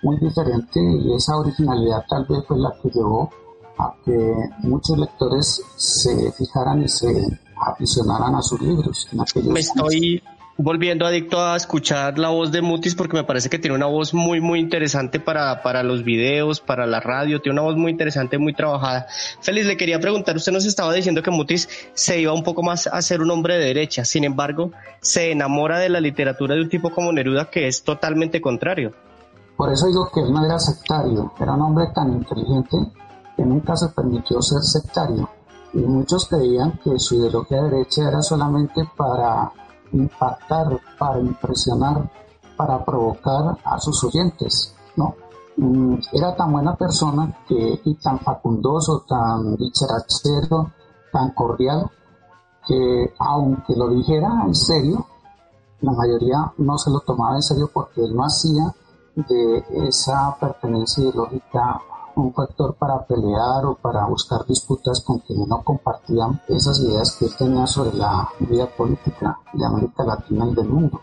muy 0.04 0.18
diferente 0.18 0.82
y 0.82 1.14
esa 1.14 1.38
originalidad 1.38 2.04
tal 2.10 2.26
vez 2.26 2.46
fue 2.46 2.58
la 2.58 2.74
que 2.82 2.90
llevó 2.90 3.30
a 3.78 3.94
que 4.04 4.34
muchos 4.60 4.98
lectores 4.98 5.62
se 5.76 6.32
fijaran 6.32 6.84
y 6.84 6.88
se 6.88 7.08
aficionaran 7.56 8.36
a 8.36 8.42
sus 8.42 8.62
libros. 8.62 9.08
me 9.44 9.60
estoy, 9.60 10.22
volviendo 10.58 11.06
adicto 11.06 11.42
a 11.44 11.58
escuchar 11.58 12.18
la 12.18 12.30
voz 12.30 12.52
de 12.52 12.62
Mutis 12.62 12.96
porque 12.96 13.18
me 13.18 13.24
parece 13.24 13.50
que 13.50 13.60
tiene 13.60 13.76
una 13.76 13.88
voz 13.88 14.14
muy, 14.14 14.40
muy 14.40 14.60
interesante 14.60 15.20
para, 15.20 15.62
para 15.62 15.84
los 15.84 16.04
videos, 16.04 16.62
para 16.62 16.86
la 16.86 17.00
radio, 17.00 17.42
tiene 17.42 17.60
una 17.60 17.70
voz 17.70 17.76
muy 17.76 17.92
interesante, 17.92 18.38
muy 18.38 18.54
trabajada. 18.54 19.08
Félix, 19.42 19.68
le 19.68 19.78
quería 19.78 20.00
preguntar, 20.00 20.36
usted 20.36 20.52
nos 20.52 20.66
estaba 20.66 20.94
diciendo 20.94 21.22
que 21.22 21.32
Mutis 21.32 21.68
se 21.94 22.20
iba 22.20 22.34
un 22.34 22.44
poco 22.44 22.64
más 22.64 22.88
a 22.88 23.02
ser 23.02 23.22
un 23.22 23.32
hombre 23.32 23.58
de 23.58 23.66
derecha, 23.66 24.06
sin 24.06 24.24
embargo, 24.24 24.72
se 25.02 25.32
enamora 25.32 25.80
de 25.80 25.90
la 25.90 26.00
literatura 26.00 26.56
de 26.56 26.62
un 26.62 26.70
tipo 26.70 26.92
como 26.92 27.12
Neruda 27.12 27.50
que 27.50 27.68
es 27.68 27.84
totalmente 27.84 28.40
contrario. 28.40 28.94
Por 29.58 29.72
eso 29.72 29.88
digo 29.88 30.10
que 30.14 30.22
él 30.22 30.34
no 30.34 30.46
era 30.46 30.60
sectario, 30.60 31.34
era 31.40 31.54
un 31.54 31.62
hombre 31.62 31.86
tan 31.94 32.12
inteligente 32.12 32.78
que 33.36 33.46
nunca 33.46 33.76
se 33.76 33.90
permitió 33.90 34.42
ser 34.42 34.62
sectario. 34.62 35.30
Y 35.74 35.80
muchos 35.80 36.28
creían 36.28 36.80
que 36.84 36.98
su 36.98 37.16
ideología 37.16 37.64
de 37.64 37.70
derecha 37.70 38.08
era 38.08 38.22
solamente 38.22 38.90
para 38.96 39.52
impactar, 39.92 40.80
para 40.98 41.20
impresionar, 41.20 42.10
para 42.56 42.84
provocar 42.84 43.58
a 43.64 43.80
sus 43.80 44.04
oyentes, 44.06 44.74
¿no? 44.96 45.16
Mm, 45.58 45.96
era 46.14 46.36
tan 46.36 46.52
buena 46.52 46.76
persona 46.76 47.34
y 47.50 47.96
tan 47.96 48.20
facundoso, 48.20 49.04
tan 49.08 49.56
dicharachero, 49.56 50.72
tan 51.12 51.32
cordial, 51.32 51.90
que 52.68 53.14
aunque 53.20 53.76
lo 53.76 53.90
dijera 53.90 54.44
en 54.46 54.56
serio, 54.56 55.06
la 55.82 55.92
mayoría 55.92 56.54
no 56.58 56.78
se 56.78 56.90
lo 56.90 57.00
tomaba 57.02 57.36
en 57.36 57.44
serio 57.44 57.70
porque 57.74 58.02
él 58.04 58.16
no 58.16 58.24
hacía 58.24 58.74
de 59.16 59.88
esa 59.88 60.36
pertenencia 60.40 61.04
ideológica 61.04 61.80
un 62.16 62.34
factor 62.34 62.76
para 62.76 63.06
pelear 63.06 63.66
o 63.66 63.76
para 63.76 64.06
buscar 64.08 64.46
disputas 64.46 65.04
con 65.06 65.20
quienes 65.20 65.48
no 65.48 65.62
compartían 65.64 66.42
esas 66.48 66.80
ideas 66.82 67.16
que 67.18 67.26
él 67.26 67.32
tenía 67.38 67.68
sobre 67.68 67.96
la 67.98 68.30
vida 68.40 68.68
política 68.68 69.40
de 69.54 69.66
América 69.66 70.04
Latina 70.04 70.48
y 70.52 70.56
del 70.56 70.68
mundo. 70.68 71.02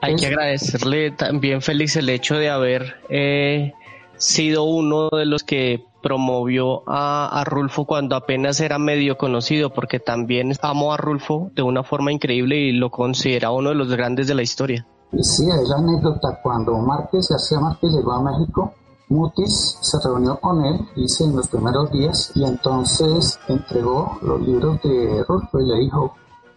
Hay 0.00 0.16
que 0.16 0.26
agradecerle 0.26 1.10
también, 1.10 1.60
Félix, 1.60 1.96
el 1.96 2.08
hecho 2.08 2.36
de 2.36 2.50
haber 2.50 2.96
eh, 3.08 3.72
sido 4.16 4.64
uno 4.64 5.08
de 5.10 5.26
los 5.26 5.42
que 5.42 5.84
promovió 6.02 6.88
a, 6.88 7.40
a, 7.40 7.44
Rulfo 7.44 7.84
cuando 7.84 8.14
apenas 8.14 8.60
era 8.60 8.78
medio 8.78 9.18
conocido, 9.18 9.70
porque 9.70 9.98
también 9.98 10.52
amó 10.62 10.92
a 10.92 10.96
Rulfo 10.96 11.50
de 11.54 11.62
una 11.62 11.82
forma 11.82 12.12
increíble 12.12 12.56
y 12.56 12.72
lo 12.72 12.90
considera 12.90 13.50
uno 13.50 13.70
de 13.70 13.74
los 13.74 13.88
grandes 13.88 14.28
de 14.28 14.34
la 14.34 14.42
historia. 14.42 14.86
Y 15.12 15.22
sí, 15.24 15.44
es 15.48 15.68
la 15.68 15.76
anécdota 15.76 16.38
cuando 16.42 16.76
Márquez, 16.78 17.28
García 17.30 17.60
Márquez 17.60 17.90
llegó 17.92 18.12
a 18.12 18.22
México, 18.22 18.74
Mutis 19.08 19.78
se 19.80 19.98
reunió 20.04 20.38
con 20.38 20.64
él, 20.64 20.86
dice, 20.94 21.24
en 21.24 21.34
los 21.34 21.48
primeros 21.48 21.90
días 21.90 22.30
y 22.34 22.44
entonces 22.44 23.38
entregó 23.48 24.18
los 24.20 24.40
libros 24.40 24.82
de 24.82 25.24
Rulfo 25.26 25.60
y 25.60 25.66
le 25.66 25.78
dijo, 25.80 26.14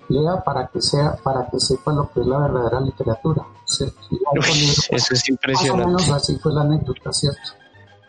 lea 0.09 0.43
para 0.43 0.67
que 0.67 0.81
sea, 0.81 1.15
para 1.23 1.49
que 1.49 1.59
sepa 1.59 1.93
lo 1.93 2.11
que 2.11 2.19
es 2.19 2.27
la 2.27 2.39
verdadera 2.39 2.81
literatura. 2.81 3.45
eso 4.91 5.13
es 5.13 5.29
impresionante. 5.29 5.85
Más 5.85 6.03
o 6.03 6.05
menos 6.05 6.09
así 6.09 6.37
fue 6.39 6.53
la 6.53 6.61
anécdota, 6.61 7.13
¿cierto? 7.13 7.39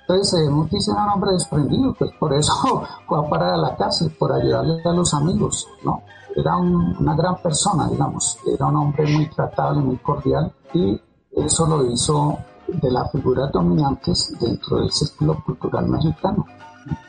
Entonces, 0.00 0.40
eh, 0.40 0.50
Mutis 0.50 0.88
era 0.88 1.04
un 1.04 1.10
hombre 1.10 1.30
desprendido, 1.32 1.94
pues 1.94 2.10
por 2.18 2.34
eso 2.34 2.52
fue 3.06 3.18
a 3.18 3.30
parar 3.30 3.54
a 3.54 3.56
la 3.56 3.76
cárcel, 3.76 4.10
por 4.18 4.32
ayudarle 4.32 4.82
a 4.84 4.92
los 4.92 5.14
amigos, 5.14 5.68
¿no? 5.84 6.02
Era 6.34 6.56
una 6.56 7.14
gran 7.14 7.36
persona, 7.42 7.88
digamos, 7.88 8.38
era 8.52 8.66
un 8.66 8.76
hombre 8.76 9.06
muy 9.06 9.28
tratable, 9.30 9.82
muy 9.82 9.98
cordial 9.98 10.52
y 10.72 11.00
eso 11.36 11.66
lo 11.66 11.84
hizo 11.90 12.38
de 12.80 12.90
las 12.90 13.10
figuras 13.12 13.50
dominantes 13.52 14.34
dentro 14.40 14.80
del 14.80 14.90
círculo 14.90 15.42
cultural 15.44 15.88
mexicano. 15.88 16.46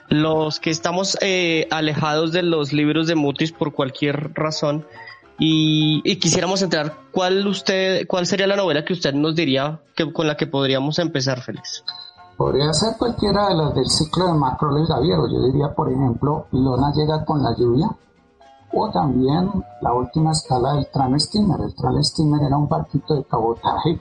Los 0.09 0.59
que 0.59 0.69
estamos 0.69 1.17
eh, 1.21 1.67
alejados 1.71 2.31
de 2.31 2.43
los 2.43 2.73
libros 2.73 3.07
de 3.07 3.15
Mutis 3.15 3.51
por 3.51 3.73
cualquier 3.73 4.33
razón 4.33 4.85
y, 5.39 6.15
quisiéramos 6.17 6.61
entrar, 6.61 6.93
¿cuál 7.11 7.45
usted, 7.47 8.05
cuál 8.07 8.27
sería 8.27 8.47
la 8.47 8.55
novela 8.55 8.85
que 8.85 8.93
usted 8.93 9.13
nos 9.13 9.35
diría 9.35 9.79
que, 9.95 10.11
con 10.13 10.27
la 10.27 10.37
que 10.37 10.47
podríamos 10.47 10.99
empezar, 10.99 11.41
Félix? 11.41 11.83
Podría 12.37 12.71
ser 12.73 12.95
cualquiera 12.97 13.49
de 13.49 13.55
las 13.55 13.73
del 13.73 13.87
ciclo 13.87 14.27
de 14.27 14.33
Macro 14.33 14.69
Gaviero. 14.87 15.27
Yo 15.27 15.41
diría, 15.43 15.73
por 15.75 15.91
ejemplo, 15.91 16.47
Lona 16.51 16.91
llega 16.95 17.25
con 17.25 17.41
la 17.41 17.55
lluvia, 17.57 17.87
o 18.73 18.89
también 18.91 19.51
la 19.81 19.93
última 19.93 20.31
escala 20.31 20.73
del 20.73 20.87
Tran 20.91 21.19
Steamer. 21.19 21.61
El 21.61 21.75
Tran 21.75 22.03
Steamer 22.03 22.41
era 22.43 22.57
un 22.57 22.67
barquito 22.67 23.15
de 23.15 23.23
cabotaje 23.23 23.99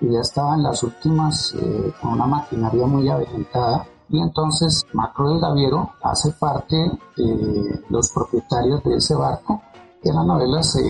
y 0.00 0.12
ya 0.12 0.20
estaba 0.20 0.54
en 0.54 0.62
las 0.62 0.82
últimas 0.82 1.54
eh, 1.54 1.92
con 2.00 2.12
una 2.12 2.26
maquinaria 2.26 2.86
muy 2.86 3.08
avejentada 3.08 3.86
y 4.08 4.20
entonces 4.20 4.84
Macro 4.92 5.28
del 5.30 5.40
Gaviero 5.40 5.92
hace 6.02 6.32
parte 6.32 6.76
de 7.16 7.80
los 7.90 8.10
propietarios 8.10 8.82
de 8.82 8.96
ese 8.96 9.14
barco. 9.14 9.62
En 10.02 10.14
la 10.16 10.24
novela 10.24 10.62
se 10.62 10.80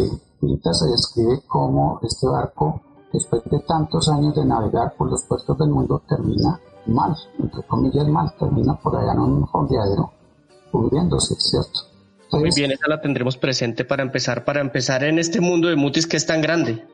pinta, 0.41 0.73
se 0.73 0.89
describe 0.89 1.43
como 1.47 2.01
este 2.03 2.27
barco 2.27 2.81
después 3.13 3.43
de 3.45 3.59
tantos 3.61 4.09
años 4.09 4.35
de 4.35 4.45
navegar 4.45 4.95
por 4.97 5.11
los 5.11 5.23
puertos 5.25 5.59
del 5.59 5.69
mundo 5.69 6.03
termina 6.09 6.59
mal, 6.87 7.15
entre 7.39 7.63
comillas 7.65 8.09
mal, 8.09 8.33
termina 8.39 8.75
por 8.77 8.97
allá 8.97 9.13
en 9.13 9.19
un 9.19 9.49
fondeadero 9.49 10.13
hundiéndose, 10.73 11.35
¿cierto? 11.35 11.81
Muy 12.33 12.51
bien, 12.55 12.71
esa 12.71 12.89
la 12.89 13.01
tendremos 13.01 13.37
presente 13.37 13.85
para 13.85 14.05
empezar, 14.05 14.45
para 14.45 14.61
empezar 14.61 15.03
en 15.03 15.19
este 15.19 15.41
mundo 15.41 15.69
de 15.69 15.75
Mutis 15.75 16.07
que 16.07 16.17
es 16.17 16.27
tan 16.27 16.41
grande 16.41 16.87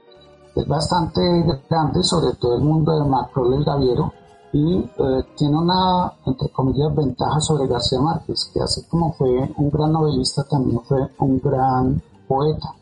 es 0.56 0.66
bastante 0.66 1.20
grande, 1.68 2.02
sobre 2.02 2.34
todo 2.36 2.56
el 2.56 2.62
mundo 2.62 2.98
de 2.98 3.08
Macro 3.08 3.48
del 3.50 3.62
Gaviero, 3.62 4.12
y 4.52 4.78
eh, 4.78 5.24
tiene 5.36 5.58
una, 5.58 6.12
entre 6.24 6.48
comillas, 6.48 6.94
ventaja 6.94 7.38
sobre 7.40 7.68
García 7.68 8.00
Márquez, 8.00 8.50
que 8.54 8.60
así 8.60 8.82
como 8.88 9.12
fue 9.12 9.28
un 9.56 9.70
gran 9.70 9.92
novelista, 9.92 10.44
también 10.44 10.80
fue 10.84 10.98
un 11.18 11.38
gran 11.40 12.02
poeta. 12.26 12.74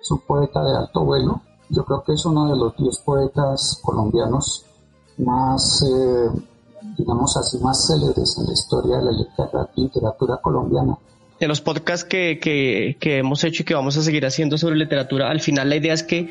Es 0.00 0.10
un 0.10 0.18
poeta 0.20 0.64
de 0.64 0.76
alto 0.76 1.04
vuelo. 1.04 1.40
Yo 1.70 1.84
creo 1.84 2.02
que 2.02 2.12
es 2.12 2.24
uno 2.26 2.46
de 2.50 2.56
los 2.56 2.76
10 2.76 2.98
poetas 3.04 3.80
colombianos 3.82 4.64
más, 5.18 5.82
eh, 5.82 6.30
digamos 6.98 7.36
así, 7.36 7.58
más 7.58 7.86
célebres 7.86 8.36
en 8.38 8.46
la 8.46 8.52
historia 8.52 8.96
de 8.98 9.04
la 9.04 9.68
literatura 9.76 10.38
colombiana 10.42 10.98
en 11.38 11.48
los 11.48 11.60
podcasts 11.60 12.04
que, 12.04 12.38
que, 12.40 12.96
que, 12.98 13.18
hemos 13.18 13.44
hecho 13.44 13.62
y 13.62 13.66
que 13.66 13.74
vamos 13.74 13.96
a 13.98 14.02
seguir 14.02 14.24
haciendo 14.24 14.56
sobre 14.56 14.76
literatura, 14.76 15.30
al 15.30 15.40
final 15.40 15.68
la 15.68 15.76
idea 15.76 15.92
es 15.92 16.02
que 16.02 16.30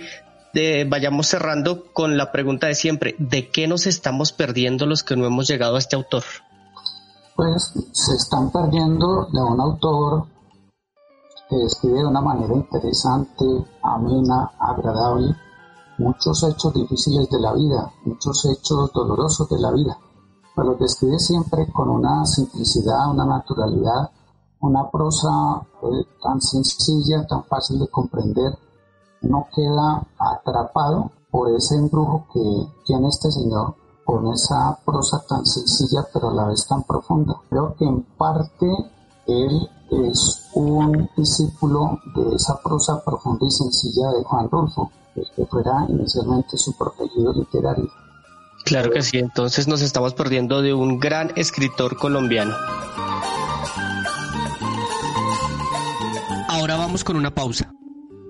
vayamos 0.88 1.28
cerrando 1.28 1.91
con 1.91 2.18
la 2.18 2.32
pregunta 2.32 2.68
de 2.68 2.76
siempre, 2.76 3.15
¿de 3.20 3.50
qué 3.52 3.68
nos 3.68 3.88
estamos 3.88 4.32
perdiendo 4.32 4.86
los 4.86 5.04
que 5.04 5.15
no 5.15 5.26
hemos 5.26 5.48
llegado 5.48 5.76
a 5.76 5.80
este 5.80 5.96
autor? 5.96 6.24
Pues 7.36 7.74
se 7.91 8.15
están 8.15 8.52
perdiendo 8.52 9.26
de 9.32 9.41
un 9.41 9.60
autor 9.60 10.28
que 11.50 11.58
describe 11.58 12.00
de 12.00 12.06
una 12.06 12.22
manera 12.22 12.54
interesante, 12.54 13.46
amena, 13.84 14.52
agradable, 14.58 15.36
muchos 15.98 16.44
hechos 16.44 16.74
difíciles 16.74 17.30
de 17.30 17.39
la 17.39 17.54
vida, 17.54 17.91
muchos 18.06 18.46
hechos 18.46 18.91
dolorosos 18.94 19.50
de 19.50 19.60
la 19.60 19.72
vida, 19.72 19.98
pero 20.56 20.70
los 20.70 20.80
describe 20.80 21.20
siempre 21.20 21.68
con 21.72 21.89
una 21.89 22.26
simplicidad, 22.26 23.12
una 23.12 23.26
naturalidad, 23.26 24.10
una 24.62 24.89
prosa 24.89 25.62
eh, 25.84 26.06
tan 26.24 26.41
sencilla, 26.41 27.28
tan 27.28 27.44
fácil 27.44 27.80
de 27.80 27.88
comprender, 27.89 28.58
no 29.26 29.48
queda 29.56 30.08
atrapado 30.18 31.12
por 31.30 31.54
ese 31.56 31.76
embrujo 31.76 32.28
que 32.34 32.40
tiene 32.86 33.10
este 33.10 33.32
señor 33.32 33.76
con 34.06 34.32
esa 34.32 34.78
prosa 34.86 35.24
tan 35.28 35.46
sencilla 35.46 36.06
pero 36.14 36.30
a 36.30 36.34
la 36.34 36.46
vez 36.46 36.66
tan 36.68 36.84
profunda. 36.84 37.36
Creo 37.50 37.76
que 37.76 37.86
en 37.86 38.04
parte 38.18 38.68
él 39.28 39.70
es 39.92 40.50
un 40.54 41.10
discípulo 41.18 42.00
de 42.16 42.36
esa 42.36 42.60
prosa 42.62 43.04
profunda 43.04 43.46
y 43.46 43.52
sencilla 43.52 44.12
de 44.12 44.24
Juan 44.24 44.50
Rulfo, 44.50 44.92
el 45.16 45.28
que 45.36 45.46
fuera 45.46 45.86
inicialmente 45.90 46.58
su 46.58 46.76
protegido 46.78 47.34
literario. 47.34 47.90
Claro 48.64 48.92
que 48.92 49.02
sí, 49.02 49.20
entonces 49.20 49.68
nos 49.68 49.82
estamos 49.82 50.14
perdiendo 50.14 50.62
de 50.62 50.74
un 50.74 51.00
gran 51.00 51.32
escritor 51.36 51.98
colombiano. 51.98 52.56
Ahora 56.50 56.78
vamos 56.78 57.04
con 57.04 57.16
una 57.16 57.32
pausa. 57.32 57.72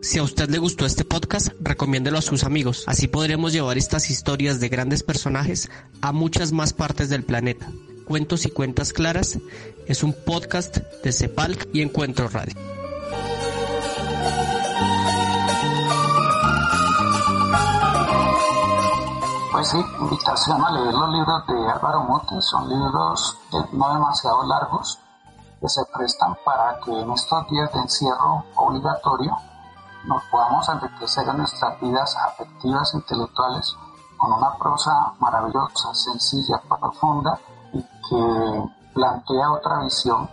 Si 0.05 0.19
a 0.19 0.23
usted 0.23 0.51
le 0.51 0.59
gustó 0.59 0.85
este 0.85 1.03
podcast, 1.03 1.47
recomiéndelo 1.59 2.19
a 2.19 2.21
sus 2.21 2.43
amigos. 2.43 2.83
Así 2.85 3.07
podremos 3.07 3.53
llevar 3.53 3.75
estas 3.79 4.11
historias 4.11 4.59
de 4.59 4.69
grandes 4.69 5.01
personajes 5.01 5.71
a 5.99 6.11
muchas 6.11 6.51
más 6.51 6.73
partes 6.73 7.09
del 7.09 7.23
planeta. 7.23 7.71
Cuentos 8.07 8.45
y 8.45 8.51
Cuentas 8.51 8.93
Claras 8.93 9.39
es 9.87 10.03
un 10.03 10.13
podcast 10.13 10.77
de 11.03 11.11
Cepalc 11.11 11.67
y 11.73 11.81
Encuentro 11.81 12.29
Radio. 12.29 12.53
Pues 19.53 19.69
sí, 19.69 19.77
invitación 20.01 20.63
a 20.63 20.71
leer 20.71 20.93
los 20.93 21.13
libros 21.13 21.47
de 21.47 21.71
Álvaro 21.71 22.03
Monte. 22.03 22.39
Son 22.41 22.69
libros 22.69 23.39
no 23.71 23.93
demasiado 23.95 24.45
largos 24.45 24.99
que 25.59 25.67
se 25.67 25.81
prestan 25.97 26.37
para 26.45 26.79
que 26.85 26.91
en 26.91 27.09
estos 27.09 27.49
días 27.49 27.73
de 27.73 27.79
encierro 27.79 28.45
obligatorio 28.55 29.35
nos 30.07 30.23
podamos 30.25 30.67
enriquecer 30.69 31.27
en 31.27 31.37
nuestras 31.37 31.79
vidas 31.81 32.15
afectivas 32.17 32.93
e 32.93 32.97
intelectuales 32.97 33.75
con 34.17 34.31
una 34.33 34.57
prosa 34.57 35.13
maravillosa, 35.19 35.93
sencilla, 35.93 36.61
profunda 36.67 37.39
y 37.73 37.81
que 37.81 38.63
plantea 38.93 39.51
otra 39.51 39.83
visión 39.83 40.29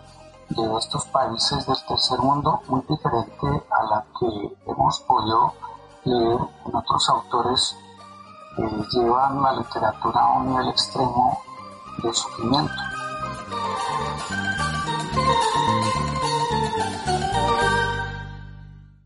de 0.49 0.77
estos 0.77 1.05
países 1.05 1.65
del 1.65 1.77
tercer 1.87 2.19
mundo 2.19 2.61
muy 2.67 2.81
diferente 2.87 3.47
a 3.71 3.83
la 3.83 4.05
que 4.19 4.57
hemos 4.65 4.99
podido 5.01 5.53
con 6.03 6.75
otros 6.75 7.09
autores 7.09 7.77
eh, 8.57 8.85
llevan 8.91 9.41
la 9.41 9.53
literatura 9.53 10.21
a 10.21 10.33
un 10.33 10.47
nivel 10.49 10.69
extremo 10.69 11.41
de 12.03 12.13
sufrimiento. 12.13 12.73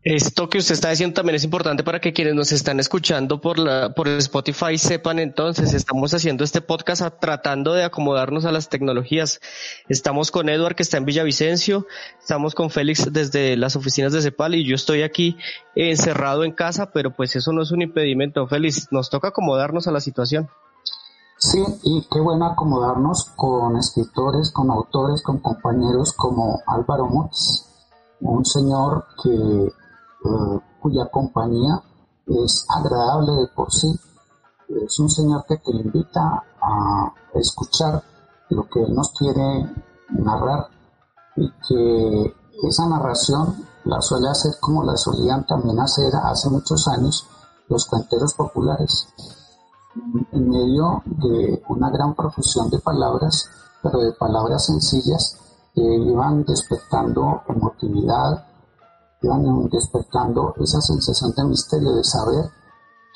Esto 0.04 0.48
que 0.48 0.58
usted 0.58 0.74
está 0.74 0.90
diciendo 0.90 1.14
también 1.14 1.34
es 1.34 1.42
importante 1.42 1.82
para 1.82 2.00
que 2.00 2.12
quienes 2.12 2.34
nos 2.34 2.52
están 2.52 2.78
escuchando 2.78 3.40
por 3.40 3.58
la 3.58 3.94
por 3.94 4.06
Spotify 4.06 4.78
sepan 4.78 5.18
entonces, 5.18 5.74
estamos 5.74 6.14
haciendo 6.14 6.44
este 6.44 6.60
podcast 6.60 7.02
tratando 7.20 7.74
de 7.74 7.82
acomodarnos 7.82 8.44
a 8.44 8.52
las 8.52 8.68
tecnologías. 8.68 9.40
Estamos 9.88 10.30
con 10.30 10.48
Edward 10.48 10.76
que 10.76 10.84
está 10.84 10.98
en 10.98 11.04
Villavicencio, 11.04 11.84
estamos 12.20 12.54
con 12.54 12.70
Félix 12.70 13.12
desde 13.12 13.56
las 13.56 13.74
oficinas 13.74 14.12
de 14.12 14.22
CEPAL 14.22 14.54
y 14.54 14.64
yo 14.64 14.76
estoy 14.76 15.02
aquí 15.02 15.36
encerrado 15.74 16.44
en 16.44 16.52
casa, 16.52 16.92
pero 16.92 17.16
pues 17.16 17.34
eso 17.34 17.52
no 17.52 17.62
es 17.62 17.72
un 17.72 17.82
impedimento, 17.82 18.46
Félix, 18.46 18.92
nos 18.92 19.10
toca 19.10 19.28
acomodarnos 19.28 19.88
a 19.88 19.92
la 19.92 20.00
situación. 20.00 20.48
Sí, 21.38 21.58
y 21.82 22.06
qué 22.10 22.20
bueno 22.20 22.46
acomodarnos 22.46 23.24
con 23.34 23.76
escritores, 23.76 24.52
con 24.52 24.70
autores, 24.70 25.22
con 25.22 25.38
compañeros 25.38 26.12
como 26.12 26.62
Álvaro 26.68 27.06
Montes, 27.06 27.66
un 28.20 28.44
señor 28.44 29.04
que 29.22 29.72
eh, 30.24 30.60
cuya 30.80 31.06
compañía 31.10 31.82
es 32.26 32.66
agradable 32.68 33.32
de 33.32 33.48
por 33.48 33.72
sí. 33.72 33.88
Es 34.68 34.98
un 34.98 35.08
señor 35.08 35.44
que 35.46 35.56
te 35.58 35.70
invita 35.70 36.44
a 36.60 37.12
escuchar 37.34 38.02
lo 38.50 38.68
que 38.68 38.82
él 38.82 38.94
nos 38.94 39.10
quiere 39.12 39.70
narrar 40.10 40.68
y 41.36 41.50
que 41.66 42.34
esa 42.62 42.86
narración 42.86 43.66
la 43.84 44.00
suele 44.00 44.28
hacer 44.28 44.52
como 44.60 44.82
la 44.82 44.96
solían 44.96 45.46
también 45.46 45.78
hacer 45.80 46.12
hace 46.14 46.50
muchos 46.50 46.86
años 46.88 47.26
los 47.68 47.86
cuenteros 47.86 48.34
populares, 48.34 49.08
en 50.32 50.48
medio 50.48 51.02
de 51.04 51.62
una 51.68 51.90
gran 51.90 52.14
profusión 52.14 52.70
de 52.70 52.78
palabras, 52.78 53.48
pero 53.82 54.00
de 54.00 54.12
palabras 54.12 54.66
sencillas 54.66 55.38
que 55.74 55.82
iban 55.82 56.44
despertando 56.44 57.42
emotividad, 57.48 58.47
despertando 59.20 60.54
esa 60.60 60.80
sensación 60.80 61.32
de 61.36 61.44
misterio, 61.44 61.92
de 61.92 62.04
saber 62.04 62.44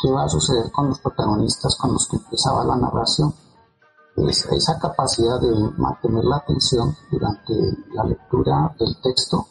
qué 0.00 0.10
va 0.10 0.24
a 0.24 0.28
suceder 0.28 0.70
con 0.72 0.88
los 0.88 0.98
protagonistas 1.00 1.76
con 1.76 1.92
los 1.92 2.08
que 2.08 2.16
empezaba 2.16 2.64
la 2.64 2.76
narración. 2.76 3.32
esa 4.16 4.78
capacidad 4.78 5.40
de 5.40 5.50
mantener 5.78 6.24
la 6.24 6.36
atención 6.36 6.94
durante 7.10 7.54
la 7.94 8.04
lectura 8.04 8.74
del 8.78 9.00
texto 9.00 9.46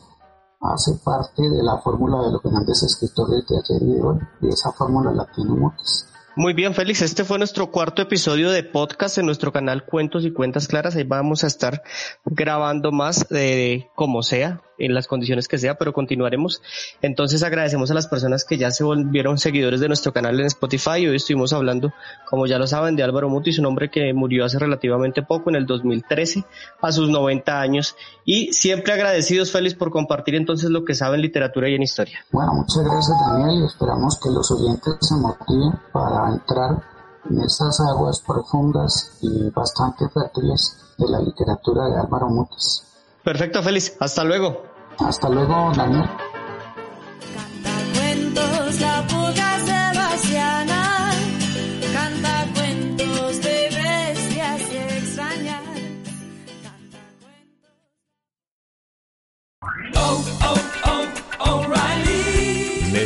hace 0.61 0.93
parte 1.03 1.41
de 1.41 1.63
la 1.63 1.79
fórmula 1.81 2.21
de 2.21 2.31
los 2.33 2.43
grandes 2.43 2.83
escritores 2.83 3.47
de 3.47 3.57
ayer 3.57 3.81
y 3.81 3.93
de 3.93 4.01
hoy, 4.03 4.19
y 4.41 4.49
esa 4.49 4.71
fórmula 4.71 5.11
la 5.11 5.25
tiene 5.31 5.51
Motes. 5.51 6.07
Muy 6.35 6.53
bien, 6.53 6.73
Félix. 6.73 7.01
Este 7.01 7.25
fue 7.25 7.37
nuestro 7.37 7.71
cuarto 7.71 8.01
episodio 8.01 8.51
de 8.51 8.63
podcast 8.63 9.17
en 9.17 9.25
nuestro 9.25 9.51
canal 9.51 9.85
Cuentos 9.85 10.23
y 10.23 10.31
Cuentas 10.31 10.69
Claras. 10.69 10.95
Ahí 10.95 11.03
vamos 11.03 11.43
a 11.43 11.47
estar 11.47 11.83
grabando 12.23 12.93
más 12.93 13.27
de 13.27 13.89
como 13.95 14.23
sea, 14.23 14.61
en 14.85 14.93
las 14.93 15.07
condiciones 15.07 15.47
que 15.47 15.57
sea, 15.57 15.75
pero 15.75 15.93
continuaremos. 15.93 16.61
Entonces 17.01 17.43
agradecemos 17.43 17.91
a 17.91 17.93
las 17.93 18.07
personas 18.07 18.45
que 18.45 18.57
ya 18.57 18.71
se 18.71 18.83
volvieron 18.83 19.37
seguidores 19.37 19.79
de 19.79 19.87
nuestro 19.87 20.13
canal 20.13 20.39
en 20.39 20.47
Spotify. 20.47 21.07
Hoy 21.07 21.15
estuvimos 21.15 21.53
hablando, 21.53 21.93
como 22.29 22.47
ya 22.47 22.57
lo 22.57 22.67
saben, 22.67 22.95
de 22.95 23.03
Álvaro 23.03 23.29
Mutis, 23.29 23.59
un 23.59 23.65
hombre 23.65 23.89
que 23.89 24.13
murió 24.13 24.45
hace 24.45 24.59
relativamente 24.59 25.21
poco, 25.23 25.49
en 25.49 25.55
el 25.55 25.65
2013, 25.65 26.43
a 26.81 26.91
sus 26.91 27.09
90 27.09 27.59
años. 27.59 27.95
Y 28.25 28.53
siempre 28.53 28.93
agradecidos, 28.93 29.51
Félix, 29.51 29.75
por 29.75 29.91
compartir 29.91 30.35
entonces 30.35 30.69
lo 30.69 30.83
que 30.85 30.93
sabe 30.93 31.15
en 31.15 31.21
literatura 31.21 31.69
y 31.69 31.75
en 31.75 31.83
historia. 31.83 32.19
Bueno, 32.31 32.53
muchas 32.53 32.83
gracias, 32.83 33.17
Daniel, 33.27 33.61
y 33.61 33.65
esperamos 33.65 34.19
que 34.19 34.29
los 34.29 34.51
oyentes 34.51 34.95
se 35.01 35.15
motiven 35.15 35.79
para 35.91 36.29
entrar 36.31 36.91
en 37.29 37.39
esas 37.39 37.79
aguas 37.81 38.21
profundas 38.25 39.17
y 39.21 39.49
bastante 39.49 40.09
fértiles 40.09 40.77
de 40.97 41.07
la 41.07 41.19
literatura 41.19 41.87
de 41.87 41.99
Álvaro 41.99 42.29
Mutis. 42.29 42.83
Perfecto, 43.23 43.61
Félix. 43.61 43.95
Hasta 43.99 44.23
luego. 44.23 44.70
Hasta 44.99 45.29
luego, 45.29 45.71
Daniel. 45.75 46.09